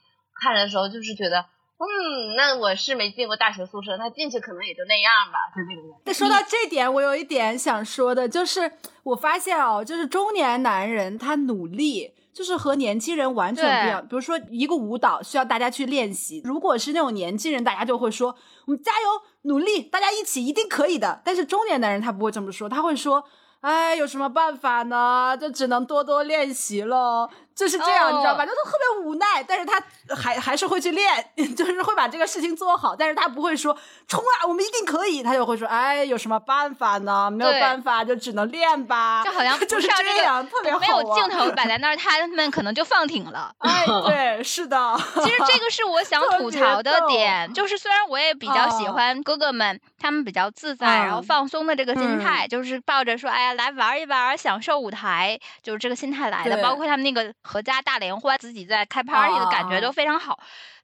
[0.40, 6.02] 看的时候就是觉得，嗯，那我是没进过大学宿舍，那进去可能也就那样吧，就那种感觉。
[6.04, 8.70] 那说到这点，我有一点想说的，就是
[9.02, 12.14] 我发现哦，就是中年男人他努力。
[12.32, 14.00] 就是和年轻人完全不一样。
[14.02, 16.40] 比如说，一个舞蹈需要大家去练习。
[16.44, 18.34] 如果是那种年轻人，大家就会说
[18.66, 19.08] ：“我们加油，
[19.42, 23.22] 努力，大家一起，一定可以的。”但是中年男人他不会这么说，他会说
[23.60, 25.36] ：“哎，有什么办法呢？
[25.38, 28.44] 就只能多多练习喽。”就是这样，你知道吧？
[28.46, 29.82] 就特别无奈，但是他
[30.14, 31.24] 还还是会去练，
[31.56, 32.96] 就是会把这个事情做好。
[32.96, 33.76] 但是他不会说
[34.08, 35.22] 冲啊，我们一定可以。
[35.22, 37.30] 他就会说，哎，有什么办法呢？
[37.30, 39.22] 没有办法，就只能练吧。
[39.24, 40.78] 就好像 就是这样，特别好。
[40.78, 43.52] 没有镜头摆在那儿，他们可能就放挺了。
[43.60, 44.96] 哎，对，是的。
[45.22, 56.62] 其实这个是我想吐槽的点，就是虽然我也比较喜欢哥哥们，他们比较自在，然后放松的这个心态，就是抱着说，哎呀，来玩一玩，享受舞台，就是这个心态来的。
[56.62, 57.32] 包括他们那个。
[57.42, 60.38] 合家大联欢，自己在开 party 的感觉都非常好，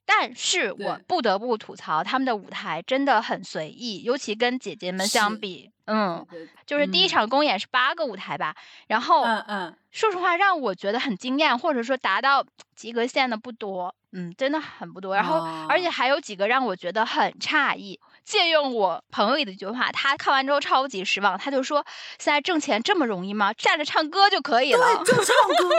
[0.04, 6.26] 但是我不得不吐槽他们的舞台真的很随意，尤其跟姐姐们相比，嗯，
[6.66, 8.54] 就是第一场公演是八个舞台吧，
[8.86, 12.44] 然后，嗯嗯，说实话让我觉得很惊艳，或者说达到
[12.74, 18.00] 及格线的不多，嗯，真的很不多，然后而且还有几个让我觉得很诧异。
[18.28, 21.86] 借用我朋友里的一句话，他看完之后超级失望，他就说
[22.20, 23.54] ：“现在挣钱这么容易吗？
[23.54, 25.74] 站着唱歌就可以了。”对，就唱歌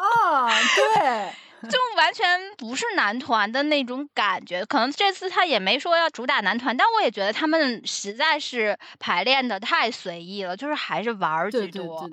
[0.02, 4.64] 啊，对，就完全不是男团的那种感觉。
[4.64, 12.08] 可能这次他也没说要主打男团，但我也觉得他们实在是排练的太随意了，就是还是玩儿居多。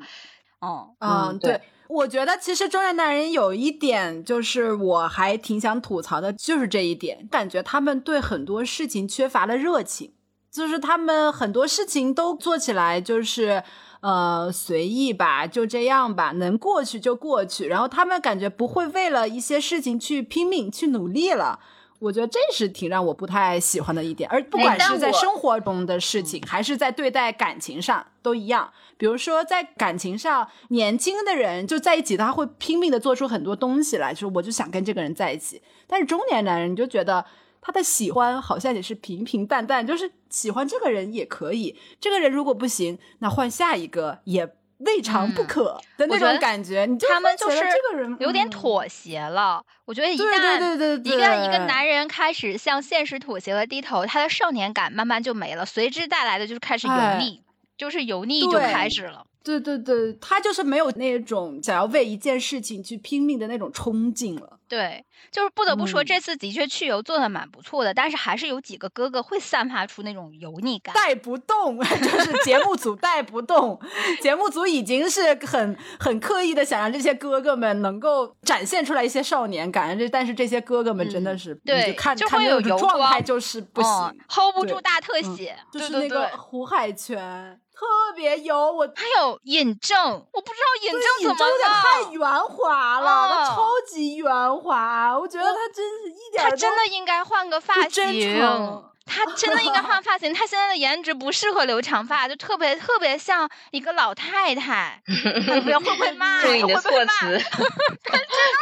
[0.59, 1.61] 嗯嗯，对。
[1.89, 10.11] 我觉得其实中年男人有一点，就是我还挺想吐槽的，就是这一点，感觉他们对很多事情缺乏了热情，
[10.51, 13.63] 就是他们很多事情都做起来就是
[14.01, 21.59] 呃随意吧，就这样吧，能过去就过去，然后他们感觉不会为了一些事情去拼命去努力了。
[21.99, 28.71] 我觉得这是挺让我不太喜欢的一点，而不管是在生活中的事情，还是在对待感情上都一样。
[28.97, 35.61] 比如说在感情上，年轻的人就在一起，他会拼命的做出很多东西来，就是我就想跟这个人在一起。
[35.87, 37.25] 但是中年男人，你就觉得
[37.61, 44.56] 他的喜欢好像也是平平淡淡，就是喜欢这个人也可以，这个人如果不行，那换下一个也。
[44.79, 49.63] 未尝不可的那种感觉，你他们就是这个人有点妥协了。
[49.85, 57.41] 我觉得一旦一个一个男人开始向现实妥协和低头，他的少年感慢慢就没了，随之带来的就是开始油腻，
[57.77, 59.25] 就是油腻就开始了。
[59.47, 64.59] 对对对，他就是没有那种想要为一件事情去拼命的那种冲劲了。
[64.67, 73.79] 对，就是不得不说，这次的确去油做的蛮不错的，但是还是有几个哥哥会散发出那种油腻感，带不动， 就是节目组带不动。
[74.21, 83.91] 节目组已经是很很刻意的想让这些哥哥们能够展现出来一些少年感，这但是这些哥哥们真的是对，看就会有状态就是不行
[84.27, 87.57] ，hold 不住大特写，就是那个胡海泉。
[87.77, 87.85] 特
[88.15, 89.95] 别油，我还有尹正，
[90.33, 104.99] 我不知道尹正怎么了，太圆滑了，他超级圆滑，我觉得他真是一点，他真的应该换个 发型，他真的应该换发型，他现在的颜值不适合留长发，就特别特别像一个老太太，
[105.63, 106.41] 不要会不会骂？
[106.41, 107.39] 注意你的措辞，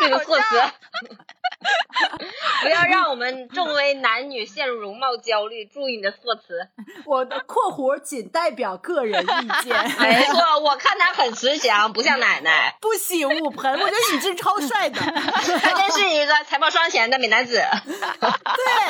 [0.02, 0.62] 这个措辞。
[2.62, 5.66] 不要让我们众位男女陷入容貌焦虑。
[5.66, 6.68] 注意你的措辞。
[7.06, 9.76] 我的括弧仅代表个人意见。
[10.00, 12.78] 没错，我看他很慈祥，不像奶奶。
[12.82, 13.74] 不喜勿喷。
[13.74, 17.56] 我觉得尹正超帅的， 他真是一个才貌双全的美男子。
[17.58, 18.82] 对，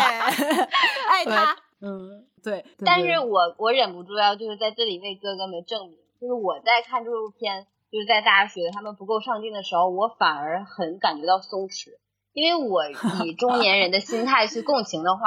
[1.09, 1.57] 爱他。
[1.81, 2.65] 嗯，对。
[2.85, 11.89] 但是我我忍不住要就是在这里为哥哥们证明，就是我在看这部片，就是在大家觉得他们不够上进的时候，我反而很感觉到松弛。
[12.35, 12.83] 因为我
[13.25, 15.21] 以中年人的心态去共情的话，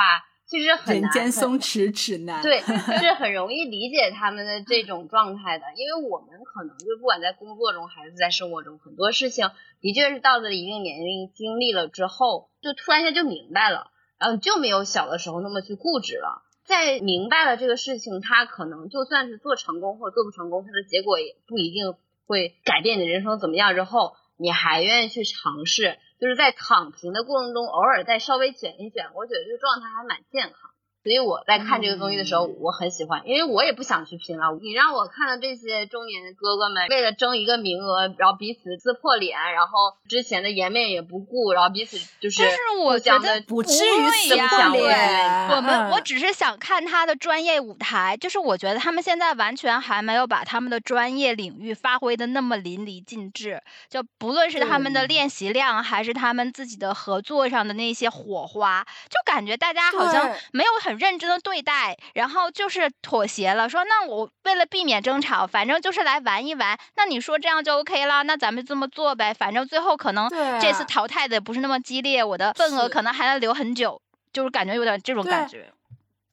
[0.46, 9.50] 其实很人间松弛指南，对，是很容易理解他们的这种状态的，因为我们可能就不管在工作中还是在生活中，很多事情
[9.80, 16.42] 的确是到了一定年龄经历了之后，就突然一下就明白了，然后就没有小的时候那么去固执了。
[16.64, 21.94] 在明白了这个事情，他可能就算是做成功或者做不成功，他的结果也不一定
[22.26, 23.74] 会改变你的人生怎么样。
[23.74, 25.98] 之后你还愿意去尝试。
[26.19, 30.71] 就是在躺平的过程中，偶尔再稍微卷一卷，我觉得这个状态还蛮健康。
[31.09, 34.44] 所以我在看这个综艺的时候，我很喜欢，因为我也不想去拼了。
[34.61, 42.42] 你让我看到这些中年哥哥们为了争一个名额，然后彼此撕破脸，然后之前的颜面也不顾，然后彼此就是。
[42.42, 45.48] 但是我觉得不至于撕破脸。
[45.48, 53.62] 我们我只是想看他的专业舞台，就是我觉得他们现在完全还没有把他们的专业领域发挥的那么淋漓尽致。
[53.88, 60.97] 就不论是他们的练习量，还是他们自己的合作上的那些火花，就感觉大家好像没有很。
[60.99, 66.78] 认真的对待，然后就是妥协了，说那我为了避免争吵，反正就是来玩一玩。
[66.96, 69.32] 那你说这样就 OK 了，那咱们这么做呗。
[69.32, 70.28] 反正最后可能
[70.61, 74.01] 这次淘汰的不是那么激烈，我的份额可能还能留很久，
[74.32, 75.72] 就是感觉有点这种感觉。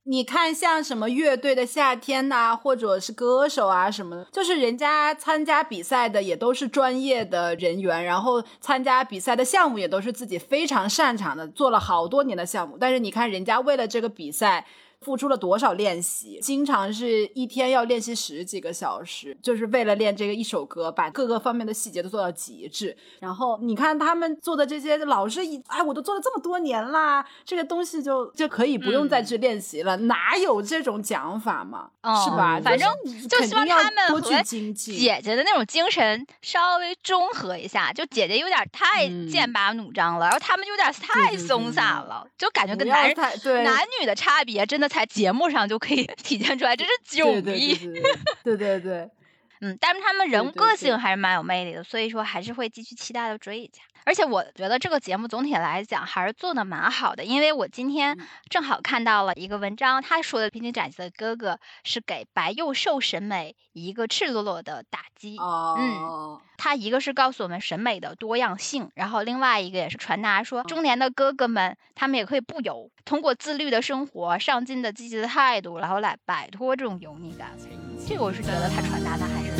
[0.08, 12.78] 你看，像什么乐队的夏天呐，或者是歌手啊什么的，就是人家参加比赛的也都是专业的人员，然后参加比赛的项目也都是自己非常擅长的，做了好多年的项目。
[12.80, 14.68] 但是你看，人家为了这个比赛。
[15.02, 16.39] 付出了多少练习？
[16.41, 22.96] 经常是一天要练习十几个小时，就是为了练这个一首歌，把各个方面的细节都做到极致。
[23.20, 31.89] 然后你看他们做的这些，老师一哎，我都做了这么多年啦，这个东西就就可以不用再去练习了，哪有这种讲法嘛？
[32.24, 32.60] 是吧？
[32.64, 32.89] 反正
[33.28, 37.91] 就希望他们和姐姐的那种精神稍微中和一下。
[37.91, 44.85] 就姐姐有点太剑拔弩张了，然后他们有点太松散了，就感觉跟男人男女的差别真的。
[44.88, 47.76] 在节目上就可以 体现出来，这是九逼，
[48.44, 49.10] 对对对，
[49.62, 53.82] 嗯，但是他们人物个性还是蛮有魅力的，所以说还是会继续期待的追一下。
[54.06, 58.18] 而且我觉得这个节目总体来讲还是做的蛮好的，因为我今天
[58.49, 61.53] 正好看到了一个文章，他说的《披荆斩棘的哥哥》
[61.84, 65.38] 是给白幼瘦审美一个赤裸裸的打击。
[65.38, 77.49] 哦，嗯，他一个是告诉我们审美的多样性，然后另外一个也是传达说中年的哥哥们他们也可以不油，通过自律的生活、上进的积极的态度，然后来摆脱这种油腻感。
[78.08, 79.51] 这个我是觉得他传达的还是。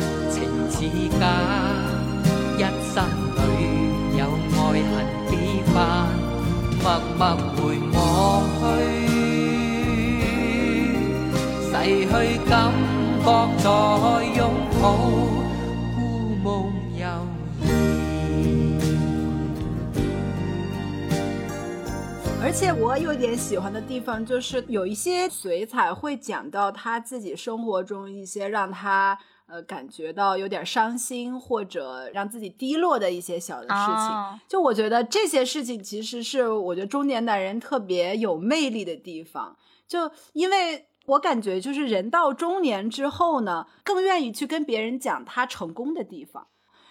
[2.58, 3.85] 爱
[4.82, 4.92] 恨
[5.28, 5.32] 几
[5.72, 6.08] 番，
[6.82, 6.84] 默
[7.16, 7.20] 默
[7.56, 7.96] 回望
[8.58, 8.62] 去，
[11.70, 11.72] 逝
[12.04, 12.10] 去
[12.48, 12.50] 感
[13.24, 13.26] 觉
[13.58, 13.64] 再
[14.36, 14.40] 拥
[14.80, 14.84] 抱，
[16.42, 16.46] 梦
[16.96, 17.06] 悠然。
[22.42, 29.18] 而且我有点喜欢的地方，就是有一些水彩会讲到他自己生活中一些让他。
[29.46, 39.56] 呃，感觉到有点伤心或者让自己低落的一些小的事情，就我觉得这些事情其实是我觉得中年男人特别有魅力的地方。
[39.86, 46.48] 就因为我感觉，就是人到中年之后呢，更愿意去跟别人讲他成功的地方，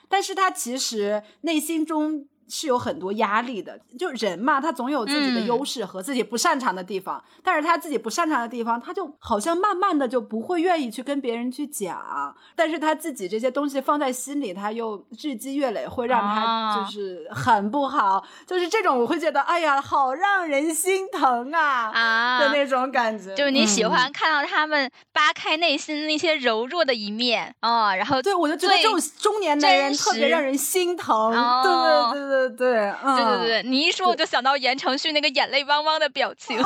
[0.07, 2.27] 但是他其实内心中。
[2.47, 31.31] 是有很多压力的，就人嘛，他总有自己的优势和自己不擅长的地方，但是他自己不擅长的地方，他就好像慢慢的就不会愿意去跟别人去讲，但是他自己这些东西放在心里，他又日积月累，会让他就是很不好，就是这种我会觉得，哎呀，好让人心疼啊啊的那种感觉，就是你喜欢看到他们扒开内心那些柔弱的一面啊，然后对我就觉得这种中年男人特别让人心疼，
[31.63, 32.34] 对对对对。
[32.35, 36.59] 对对对对对，你一说我就想到言承旭那个眼泪汪汪的表情。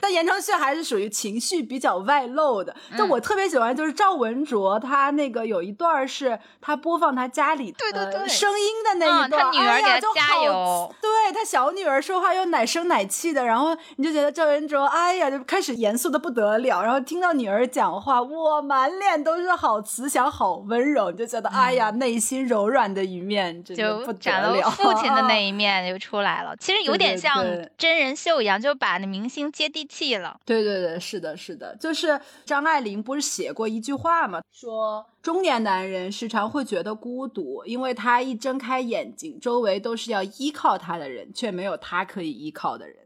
[0.00, 2.74] 但言承旭还是属于情绪比较外露的。
[2.96, 10.94] 但我特别喜欢就是赵文卓，他那个有一段是他播放他家里对对对声音的那一段，他女儿给他加油。
[11.00, 16.82] 对他小女儿说话又奶声奶气的，然后你就觉得赵文卓哎呀就开始严肃的不得了。
[16.82, 24.70] 然后听到女儿讲话，哇，满脸都是好慈祥、好温柔，你就觉得哎呀，内心柔软的一面真的不得了。
[24.70, 25.16] 父亲。
[25.16, 27.42] 的那一面就出来了，其实有点像
[27.78, 30.38] 真人秀一样，就把那明星接地气了。
[30.44, 34.42] 对对对，是的，是的，就是张爱玲不是写过一句话吗？
[34.52, 42.96] 说中年男人时常会觉得孤独，因为他一睁开眼睛，周围都是要依靠他的人，却没有他可以依靠的人。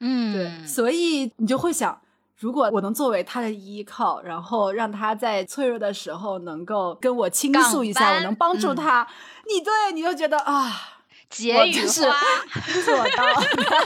[0.00, 2.00] 嗯，对，所以你就会想，
[2.38, 9.06] 如果我能作为他的依靠，然后让他在脆弱的时候能够跟我倾诉一下，我能帮助他，
[9.46, 10.91] 你对你就觉得啊。
[11.32, 12.20] 结语花
[12.84, 13.24] 做到，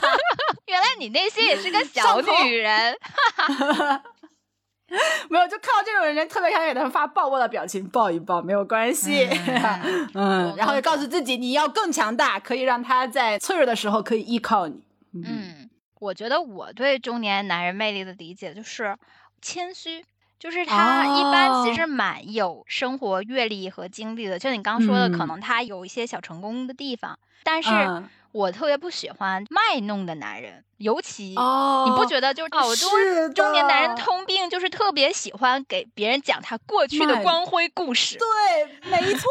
[0.67, 2.95] 原来你内心也是个小女人。
[5.29, 9.27] 没有，就看到这种人，特别想给他们发抱抱的表情，抱一抱没有关系。
[10.13, 14.81] 嗯，然后就告诉自己你要更强大，可以让他在脆弱的时候可以依靠你。
[15.25, 15.69] 嗯，
[15.99, 18.97] 我觉得我对中年男人魅力的理解就是
[19.41, 20.05] 谦虚。
[20.39, 27.69] 就是他一般其实蛮有生活阅历和经历的，就你刚说的，可能他有一些小成功的地方，但是。
[28.31, 38.17] 我特别不喜欢卖弄的男人，尤其你不觉得就是好多中年男人通病，就是特别喜欢给别人讲他过去的光辉故事。
[38.17, 39.29] 对，没错，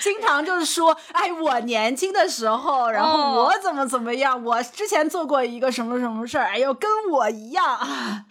[0.00, 7.64] 经常就是说，哎，我年轻的时候，然后我怎么怎么样，我之前做过一个什么什么事儿，哎呦，跟我一样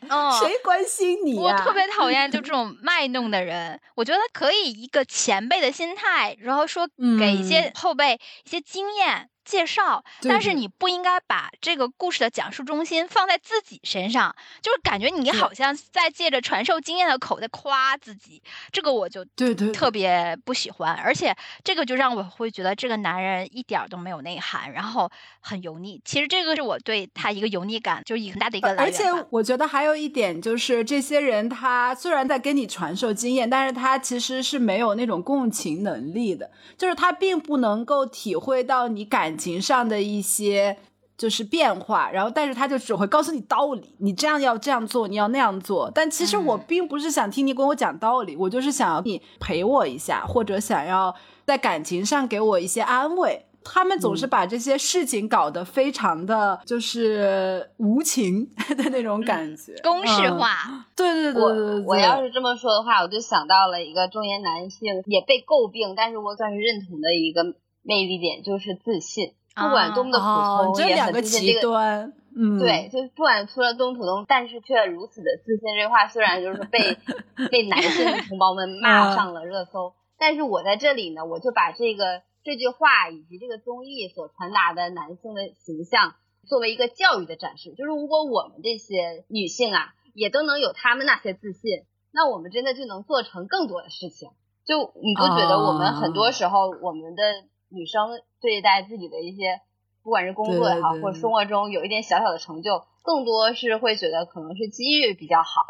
[0.10, 1.56] 啊，谁关心你呀？
[1.58, 3.80] 我特别讨厌就这 种卖弄的人。
[3.96, 6.88] 我觉得可以一个前辈的心态，然后说
[7.20, 9.30] 给一些后辈一些经验。
[9.50, 26.00] 介绍，但是你不应该把这个故事的讲述中心放在自己身上，就是感觉你好像在借着传授经验的口在夸自己，这个我就对对特别不喜欢，而且这个就让我会觉得这个男人一点都没有内涵，然后很油腻。
[26.06, 28.86] 其实这个是我对他一个油腻感，就是很大的一个来源。
[28.86, 39.39] 而且我觉得还有一点就是，这些人他虽然在跟你传授经验，但是他其实是没有那种共情能力的，就是他并不能够体会到你感。
[39.40, 40.78] 情上的一些
[41.18, 45.90] 就是变化，然后但是他就只会告诉你道理，你这样要这样做，你要那样做。
[45.96, 51.16] 但其实我并不是想听你跟我讲道理，我就是想要你陪我一下，或者想要
[51.46, 53.46] 在感情上给我一些安慰。
[53.62, 60.88] 他们总是把这些事情搞得非常的就是无情 的那种感觉，公式化。
[60.96, 67.44] 对对对对，我要是这么说的话，我就想到了一个中年男性也被诟病，但是我算是认同的一个
[67.90, 69.34] 魅力点，就是自信。
[69.56, 71.56] 不管多么的普通，也很自信。
[71.56, 72.14] 这个，
[72.60, 75.76] 对，就是不管出了多么普通，但是却如此的自信。
[75.76, 76.96] 这句话虽然就是被
[77.52, 86.14] 被男性同胞们骂上了热搜，但是我在这里呢，我就把这个这句话以及这个综艺所传达的男性的形象
[86.48, 87.72] 作为一个教育的展示。
[87.72, 91.84] 就是如果我们这些女性啊，也都能有他们那些自信，
[92.14, 94.30] 那我们真的就能做成更多的事情。
[94.64, 97.24] 就你就觉得我们很多时候我们的。
[97.70, 99.62] 女生对待自己的一些，
[100.04, 105.66] 不管是工作也好，或者生活中有一点小小的成就，更多是会觉得可能是机遇比较好，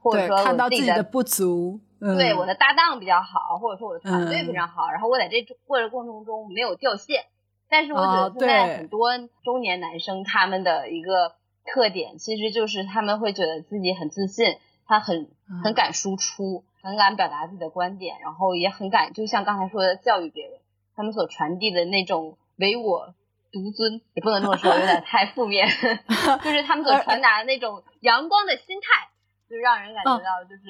[0.00, 7.24] 或者说看到自己的不足，对我的搭档比较好，或者说我的团队非常好，然后我在这过程过程中没有掉线。
[7.68, 9.08] 但是我觉得现在很多
[9.42, 15.30] 中年男生他们的一个特点，其实就是他们会觉得自己很自信，他很
[15.64, 20.58] 很敢输出，很敢表达自己的观点，然后也很敢，就像刚才说的教育别人。
[20.94, 23.14] 他们所传递的那种唯我
[23.52, 25.68] 独尊，也不能这么说，有点太负面。
[26.42, 29.10] 就是他们所传达的那种阳光的心态，
[29.48, 30.62] 就让人感觉到，就是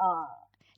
[0.00, 0.26] 嗯，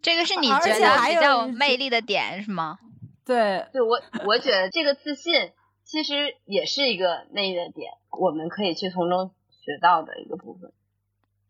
[0.01, 2.79] 这个是你觉得比较有魅力的点是吗？
[3.25, 5.53] 对，对我我觉得这个自信
[5.85, 10.73] 其实也是一个魅力的点，我们可以去从中学到的一个部分。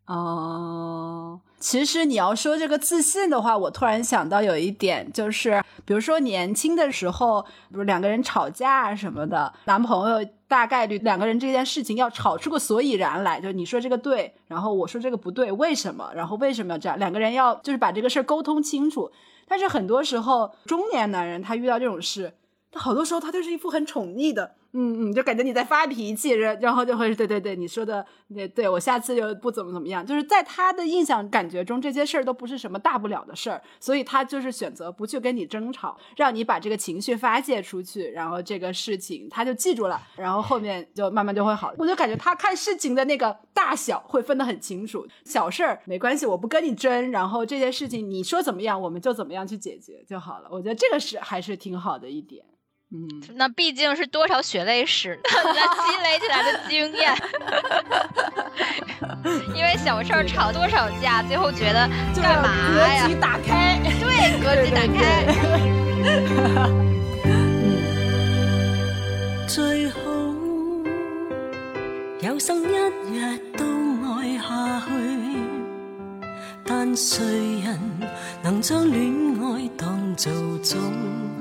[0.05, 16.11] 哦，其实你要说这个自信的话，我突然想到有一点，就是比如说年轻的时候，比如两个人吵架什么的，男朋友大概率两个人这件事情要吵出个所以然来，就你说这个对，然后我说这个不对，为什么？
[16.13, 16.99] 然后为什么要这样？
[16.99, 19.09] 两个人要就是把这个事儿沟通清楚。
[19.47, 22.33] 但是很多时候，中年男人他遇到这种事，
[22.73, 24.55] 他好多时候他就是一副很宠溺的。
[24.75, 28.03] 嗯嗯，就感觉你在发脾气，然然后就会对对对，你说的
[28.33, 30.03] 对对，我下次就不怎么怎么样。
[30.03, 41.71] 就是在他的印象感觉中，这些事儿都不是什么大不了的事儿，所以他就是选择不去跟你争吵，让你把这个情绪发泄出去，然后这个事情他就记住了，然后后面就慢慢就会好。
[41.77, 50.49] 我就感觉他看事情的那个大小会分得很清楚，小事儿没关系，我不跟你争，然后这件事情你说怎么样，我们就怎么样去解决就好了。
[50.51, 52.43] 我觉得这个是还是挺好的一点。
[52.95, 57.11] 嗯，那毕竟是多少血泪史， 那积累起来的经验。
[59.55, 61.89] 因为小事儿吵多少架，最后觉得
[62.21, 62.53] 干嘛
[62.93, 63.07] 呀？
[63.07, 65.25] 格局打开，对，格局打开。
[69.49, 69.97] 最好
[72.21, 72.75] 有生一
[73.17, 73.65] 日都
[74.05, 74.91] 爱下去，
[76.63, 77.23] 但谁
[77.61, 77.79] 人
[78.43, 80.79] 能将恋爱当做终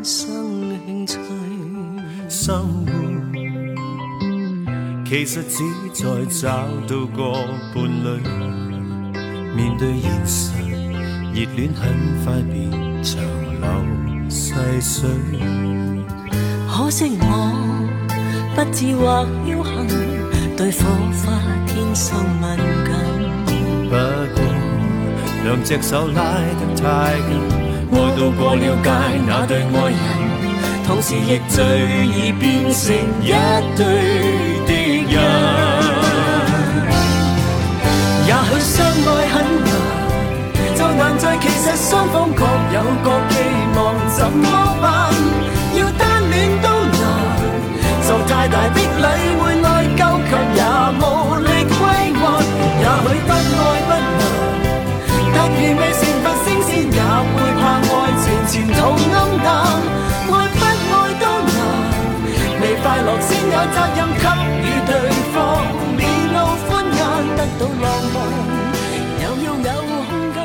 [0.02, 1.16] 生兴趣？
[2.28, 2.92] 生活
[5.04, 7.32] 其实只在找到个
[7.72, 8.20] 伴侣，
[9.54, 10.52] 面对现实，
[11.32, 11.82] 热恋很
[12.24, 12.68] 快变
[13.02, 13.22] 长
[13.60, 15.08] 流细水。
[16.68, 17.24] 可惜我
[18.56, 19.88] 不智或侥幸，
[20.56, 20.78] 对火
[21.12, 21.22] 花
[21.68, 22.42] 天生敏
[22.88, 22.90] 感。
[23.88, 23.94] 不
[24.34, 24.36] 过
[25.44, 26.82] 两只手拉得太
[27.28, 27.30] 紧，
[27.92, 28.88] 爱到过了界，
[29.26, 29.96] 那对爱人，
[30.86, 31.62] 同时亦最
[32.06, 33.30] 易变成一
[33.76, 33.80] 对
[34.66, 34.70] 敌
[35.12, 35.14] 人。
[38.26, 39.34] 也许相爱很
[39.64, 39.70] 难，
[40.74, 42.40] 就难在其实双方各
[42.72, 43.34] 有各寄
[43.76, 43.78] 望，
[44.16, 44.44] 怎么
[44.80, 45.12] 办？
[45.74, 47.02] 要单恋都难，
[48.06, 49.06] 受太大的礼
[49.38, 49.68] 会内
[49.98, 50.62] 疚，却也
[50.98, 51.02] 无
[51.36, 51.76] 力归
[52.16, 52.20] 还。
[52.80, 54.22] 也许不爱不难，
[55.12, 56.70] 突然未成佛升仙，
[58.52, 59.48] 前途暗淡。
[60.28, 60.60] 爱不
[60.92, 61.56] 爱都难，
[62.60, 64.28] 未快乐先有责任给
[64.60, 64.92] 予对
[65.32, 65.34] 方，
[65.96, 66.00] 面
[66.34, 66.36] 露
[66.68, 67.00] 欢颜，
[67.34, 68.14] 得到浪漫，
[69.22, 70.36] 又要有空间，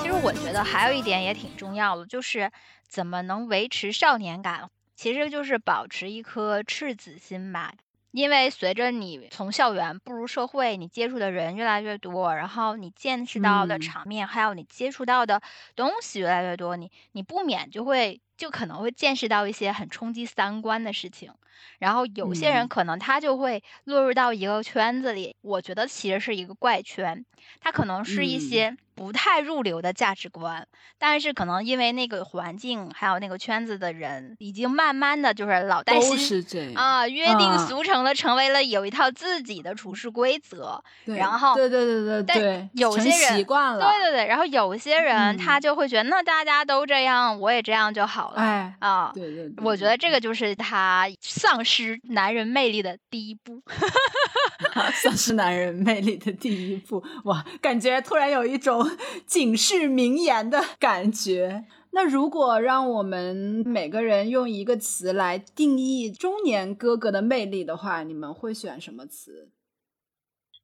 [0.00, 2.48] 其实我觉得还有一点也挺重要的，就是
[2.86, 7.72] 怎么能维持少年感，其实就是保持一颗赤子心吧。
[8.12, 13.78] 因为随着你从校园步入社会，你接触的人越来越多，然后你见识到的嗯。
[13.78, 15.40] 场面，还有你接触到的
[15.74, 21.32] 东西越来越多，你你不免就会就可能会见识到一些很冲击三观的事情。
[21.78, 22.68] 然后有些人嗯。
[22.68, 27.24] 可能他就会落入到一个圈子里，我觉得其实是一个怪圈，
[27.60, 28.38] 他可能是一嗯。
[28.38, 30.66] 些不太入流的价值观，
[30.98, 40.82] 但是可能因为那个环境还有那个圈子的人，已经慢慢的就是老带都新是这样啊，约定啊俗成的成为了有一套自己的处事规则。
[41.04, 48.40] 对然后对对对对但对，有些人习惯了，对对对，然后有些人他嗯就会觉得，那大家都这样，我也这样就好了。
[48.40, 53.62] 哎，啊，对对对，我觉得这个就是他丧失男人魅力的第一步。
[54.94, 58.81] 丧失男人魅力的第一步，哇，感觉突然有一种
[59.26, 61.64] 警示名言的感觉。
[61.94, 69.50] 那如果让我们每个人用一个词来定义中年哥哥的魅力的话，你们会选什么词？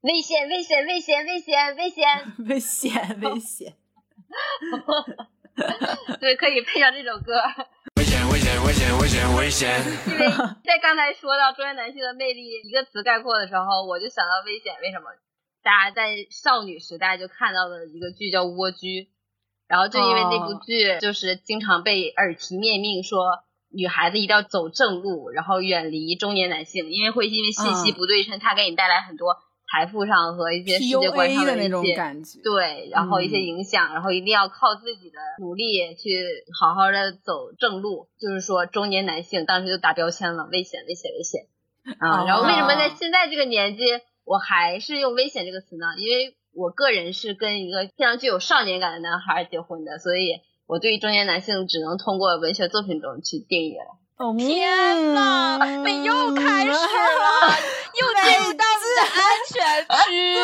[0.01, 2.07] 危险，危险，危险，危险，危险！
[2.49, 3.75] 危险，危险。
[6.21, 7.43] 对，可以配上这首歌。
[7.97, 9.83] 危险危险危险危险危险！
[10.07, 10.31] 因为
[10.65, 14.73] 在刚才说到中年男性的魅力一个词概括的时候，我就想到危险。
[14.81, 15.11] 为什么？
[15.63, 19.03] 大家在少女时代就看到的一个剧叫《蜗居》，
[19.67, 23.41] 然后就因为那部哦剧，就是经常被耳提面命说
[23.71, 29.37] 女孩子一定要走正路，然后远离中年男性，因为会因为信息嗯不对称，它给你带来很多
[29.71, 36.25] 财富上和一些世界观上的那种感觉，对，然后一些嗯影响，然后一定要靠自己的努力去
[36.59, 38.09] 好好的走正路。
[38.19, 41.43] 就是说，中年男性当时就打标签了，危险，危险，危险
[41.99, 42.23] 啊！
[42.23, 43.83] 哦然后为什么在现在这个年纪，
[44.29, 45.87] 我还是用危险这个词呢？
[45.97, 53.97] 因为我个人是跟一个非常具有少年感的男孩结婚的，所以我对于中年男性只能通过文学作品中去定义了。
[54.19, 56.75] 哦天呐，你又开始 了，
[57.95, 60.37] 又进入到你的安全 区。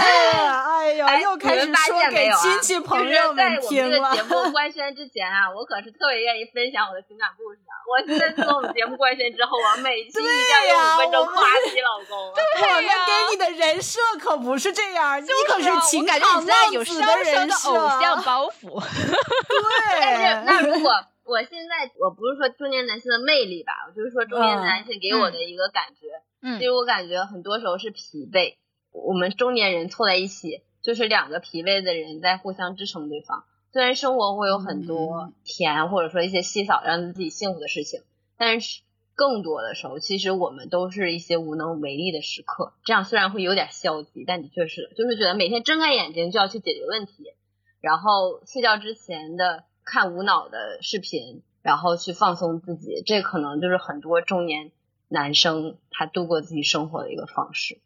[0.00, 2.28] 哎呀，哎又开始说给？
[2.32, 4.22] 亲戚朋友就是在我们们听了这个节。
[4.24, 7.70] 目 官宣之前啊，我可是特别愿意分享我的情感故事的。
[7.86, 12.18] 我现在自从我们节目官宣之后，我每期一定要用五分钟夸自己老公。
[12.18, 18.82] 我们给你的人设可不是这样，你可是啊情我感觉场你现在有浪子上升的人设，偶像包袱。
[18.82, 19.62] 对
[20.02, 20.90] 但是对，那如果
[21.24, 26.08] 我现在我不是说中年男性的魅力吧，我就是说中年男性给我的一个感觉，
[26.42, 28.56] 嗯其实我感觉很多时候是疲惫。
[28.92, 33.44] 我们中年人凑在一起，就是两个疲惫的人在互相支撑对方。
[33.72, 38.02] 虽然生活会有很多甜，或者说一些细小让自己幸福的事情，
[38.38, 38.82] 但是
[39.16, 42.74] 更多的时候，其实我们都是一些无能为力的时刻。
[42.84, 47.32] 这样虽然会有点消极，但的确是，就是觉得每天睁开眼睛就要去解决问题，
[47.80, 54.70] 然后睡觉之前的看无脑的视频，然后去放松自己，这可能就是很多中年
[55.08, 57.78] 男生他度过自己生活的一个方式。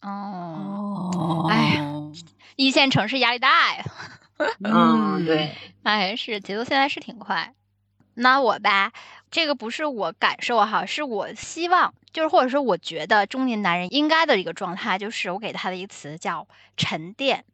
[0.00, 2.02] 哦，哦哎呀
[2.56, 3.84] 一线城市压力大呀。
[4.62, 7.54] 嗯，对，哎，是节奏现在是挺快。
[8.14, 8.92] 那我吧，
[9.30, 17.44] 这个不是我感受哈，是我希望，就是或者说我觉得中年男人应该的一个状态，就是我给他的一个词叫沉淀。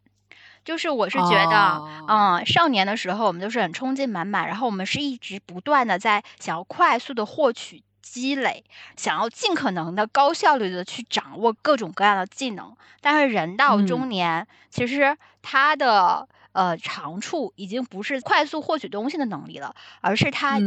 [0.65, 8.65] 就是我是觉得，哦嗯，少年的时候我们都是很冲劲满满，然后我们是一直不断的在想要快速的获取积累，
[8.97, 12.77] 想要尽可能的高效率的去掌握各种各样的技能。
[13.01, 20.63] 但是人到嗯中年，其实他的呃长处已经不是快速获取东西的能力了，而是他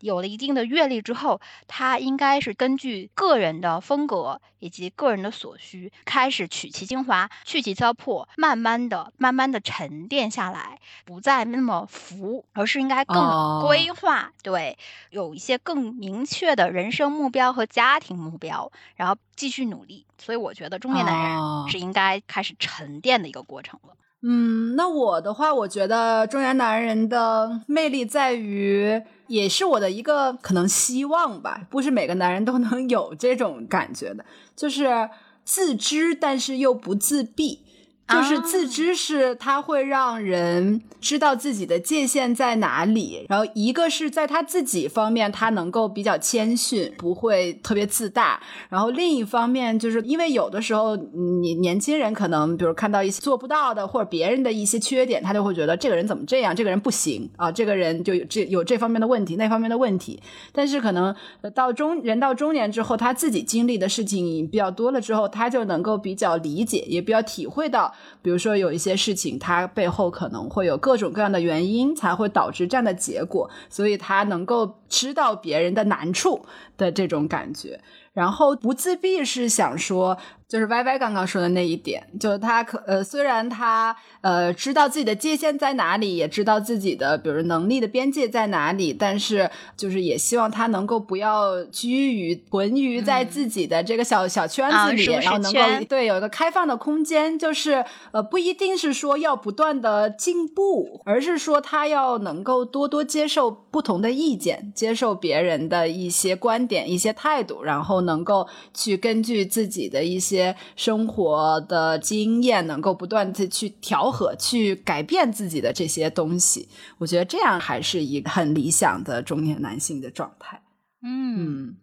[0.00, 14.76] 有了一定的阅历之后，他应该是根据个人的风格以及个人的所需，开始取其精华，去其糟粕，慢慢的、慢慢的沉淀下来，不再那么浮，而是应该更规划，对，
[15.10, 20.06] 有一些更明确的人生目标和家庭目标，然后继续努力。
[20.18, 23.94] 所以我觉得中年男人是应该开始沉淀的一个过程了。
[24.24, 35.10] 嗯，那我的话，我觉得中年男人的魅力在于，也是我的一个可能希望吧，不是每个男人都能有这种感觉的，就是
[35.44, 37.64] 自知但是又不自闭。
[38.08, 48.38] 就是自知是他会让人知道自己的界限在哪里，然后一个是在他自己方面，他能够比较谦逊，不会特别自大。
[48.68, 60.20] 然后另一方面，就是因为有的时候你年轻人可能，比如看到一些做不到的或者别人的一些缺点，他就会觉得这个人怎么这样，这个人不行啊，这个人就有这有这方面的问题，那方面的问题。
[60.52, 61.14] 但是可能
[61.54, 67.94] 到中人到中年之后，他自己经历的事情比较多了之后，他就能够比较理解，也比较体会到。
[68.20, 76.44] 比如说有一些事情，它背后可能会有各种各样的原因，才会导致这样的结果，所以它能够知道别人的难处
[76.76, 77.80] 的这种感觉。
[78.12, 80.18] 然后不自闭是想说。
[80.52, 110.56] 就是歪歪刚刚说的那一点，就是他可呃，虽然他呃知道自己的界限在哪里，也知道自己的比如能力的边界在哪里，但是就是也希望他能够不要拘于浑于在自己的这个小小圈子里，然后能够对有一个开放的空间，就是呃不一定是说要不断的进步，而是说他要能够多多接受不同的意见，接受别人的一些观点、一些态度，然后能够去根据自己的一些。
[110.74, 116.68] 生活的经验能够不断的去调和、去改变自己的这些东西，
[116.98, 120.60] 我觉得这样还是一个很理想的中年男性的状态。
[121.02, 121.76] 嗯，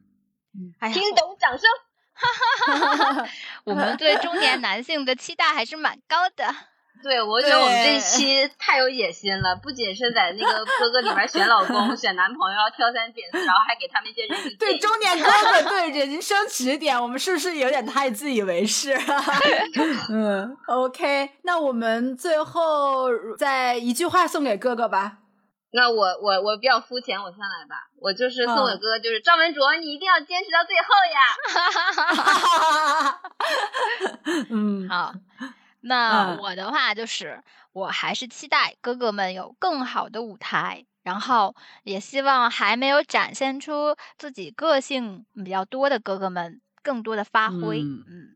[0.91, 1.69] 听懂掌声。
[2.13, 2.27] 哈
[2.75, 3.29] 哈哈
[3.63, 6.53] 我们对中年男性的期待还是蛮高的。
[7.01, 19.23] 对，我觉得我们这期太有野心了，不仅是在那个哥哥里面选老公、 选男朋友，要挑三拣四，然后还给他们一些人生对中年哥哥对人生指点，我们是不是有点太自以为是了？
[20.11, 25.19] 嗯，OK，那我们最后再一句话送给哥哥吧。
[25.71, 27.87] 那我我我比较肤浅，我先来吧。
[28.01, 31.19] 我就是送给哥哥，就是赵文卓，你一定要坚持到最后呀。
[34.49, 35.13] 嗯，好。
[35.81, 47.81] 那我的话就是，我还是期待哥哥们有更好的舞台，然后也希望还没有展现出自己个性比较多的哥哥们更多的发挥。
[47.81, 48.35] 嗯，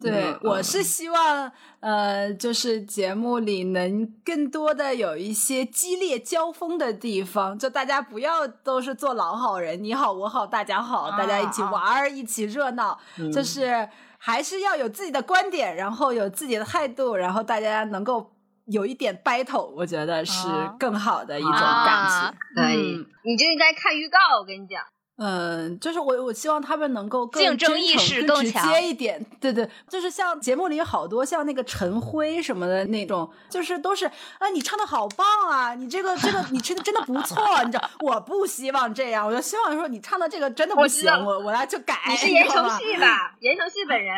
[0.00, 12.98] 对，我是希望，呃，就是节目里能更多的有一些激烈交锋的地方，就大家不要都是做老好人，你好我好大家好，大家一起玩儿，一起热闹，
[13.32, 13.88] 就是。
[14.22, 18.30] 还是要有自己的观点，然后有自己的态度，然后大家能够
[18.66, 20.46] 有一点 battle，我觉得是
[20.78, 22.36] 更好的一种感觉。
[22.54, 24.82] 可以，你就应该看预告，我跟你讲。
[25.22, 29.22] 嗯，就是我，我希望他们能够更竞争意识更直接一点。
[29.38, 37.90] 对对，就是像节目里有好多像那个陈辉什么的那种，就是都是啊，你唱的好棒啊，你这个这个你真的真的不错，你知道？
[38.00, 42.00] 我不希望这样，我就希望说你唱的这个真的不行，我我来就改。
[42.08, 43.36] 你是言承旭吧？
[43.40, 44.14] 言承旭本人。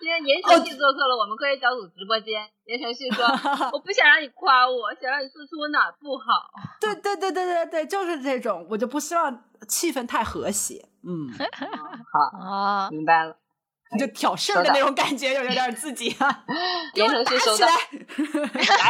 [0.00, 2.48] 今天言承旭做客了我们科学小组直播间。
[2.64, 3.24] 言承旭说：
[3.72, 6.24] “我不想让你夸我，想让你说出我哪不好。”
[6.80, 10.88] 对对对对对对，就是这种，我就不希望气氛太和谐。
[11.04, 11.28] 嗯，
[12.12, 13.36] 好啊， 明白了，
[13.98, 16.44] 就挑事儿的那种感觉，有点自己啊。
[16.94, 17.74] 言承旭收到，来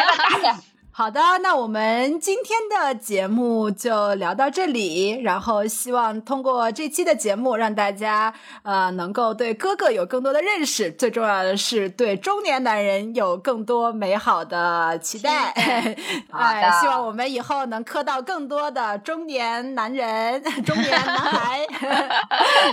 [0.07, 0.57] 吧，打起来。
[0.99, 5.11] 好的，那我们今天的节目就聊到这里。
[5.22, 8.34] 然后希望通过这期的节目，让大家
[8.64, 10.90] 呃能够对哥哥有更多的认识。
[10.90, 15.53] 最重要的是，对中年男人有更多美好的期待。
[16.34, 21.61] 哎，希望我们以后能磕到更多的中年男人、中年男孩，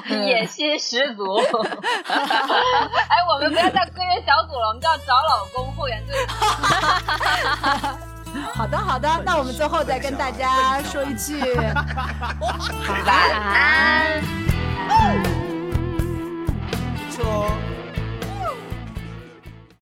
[0.25, 1.23] 野心十足。
[2.09, 6.15] 哎，我们不要叫科学小组了，我们叫找老公后援队。
[8.53, 11.39] 好的，好的， 那我们最后再跟大家 说一句
[13.05, 14.21] 晚安。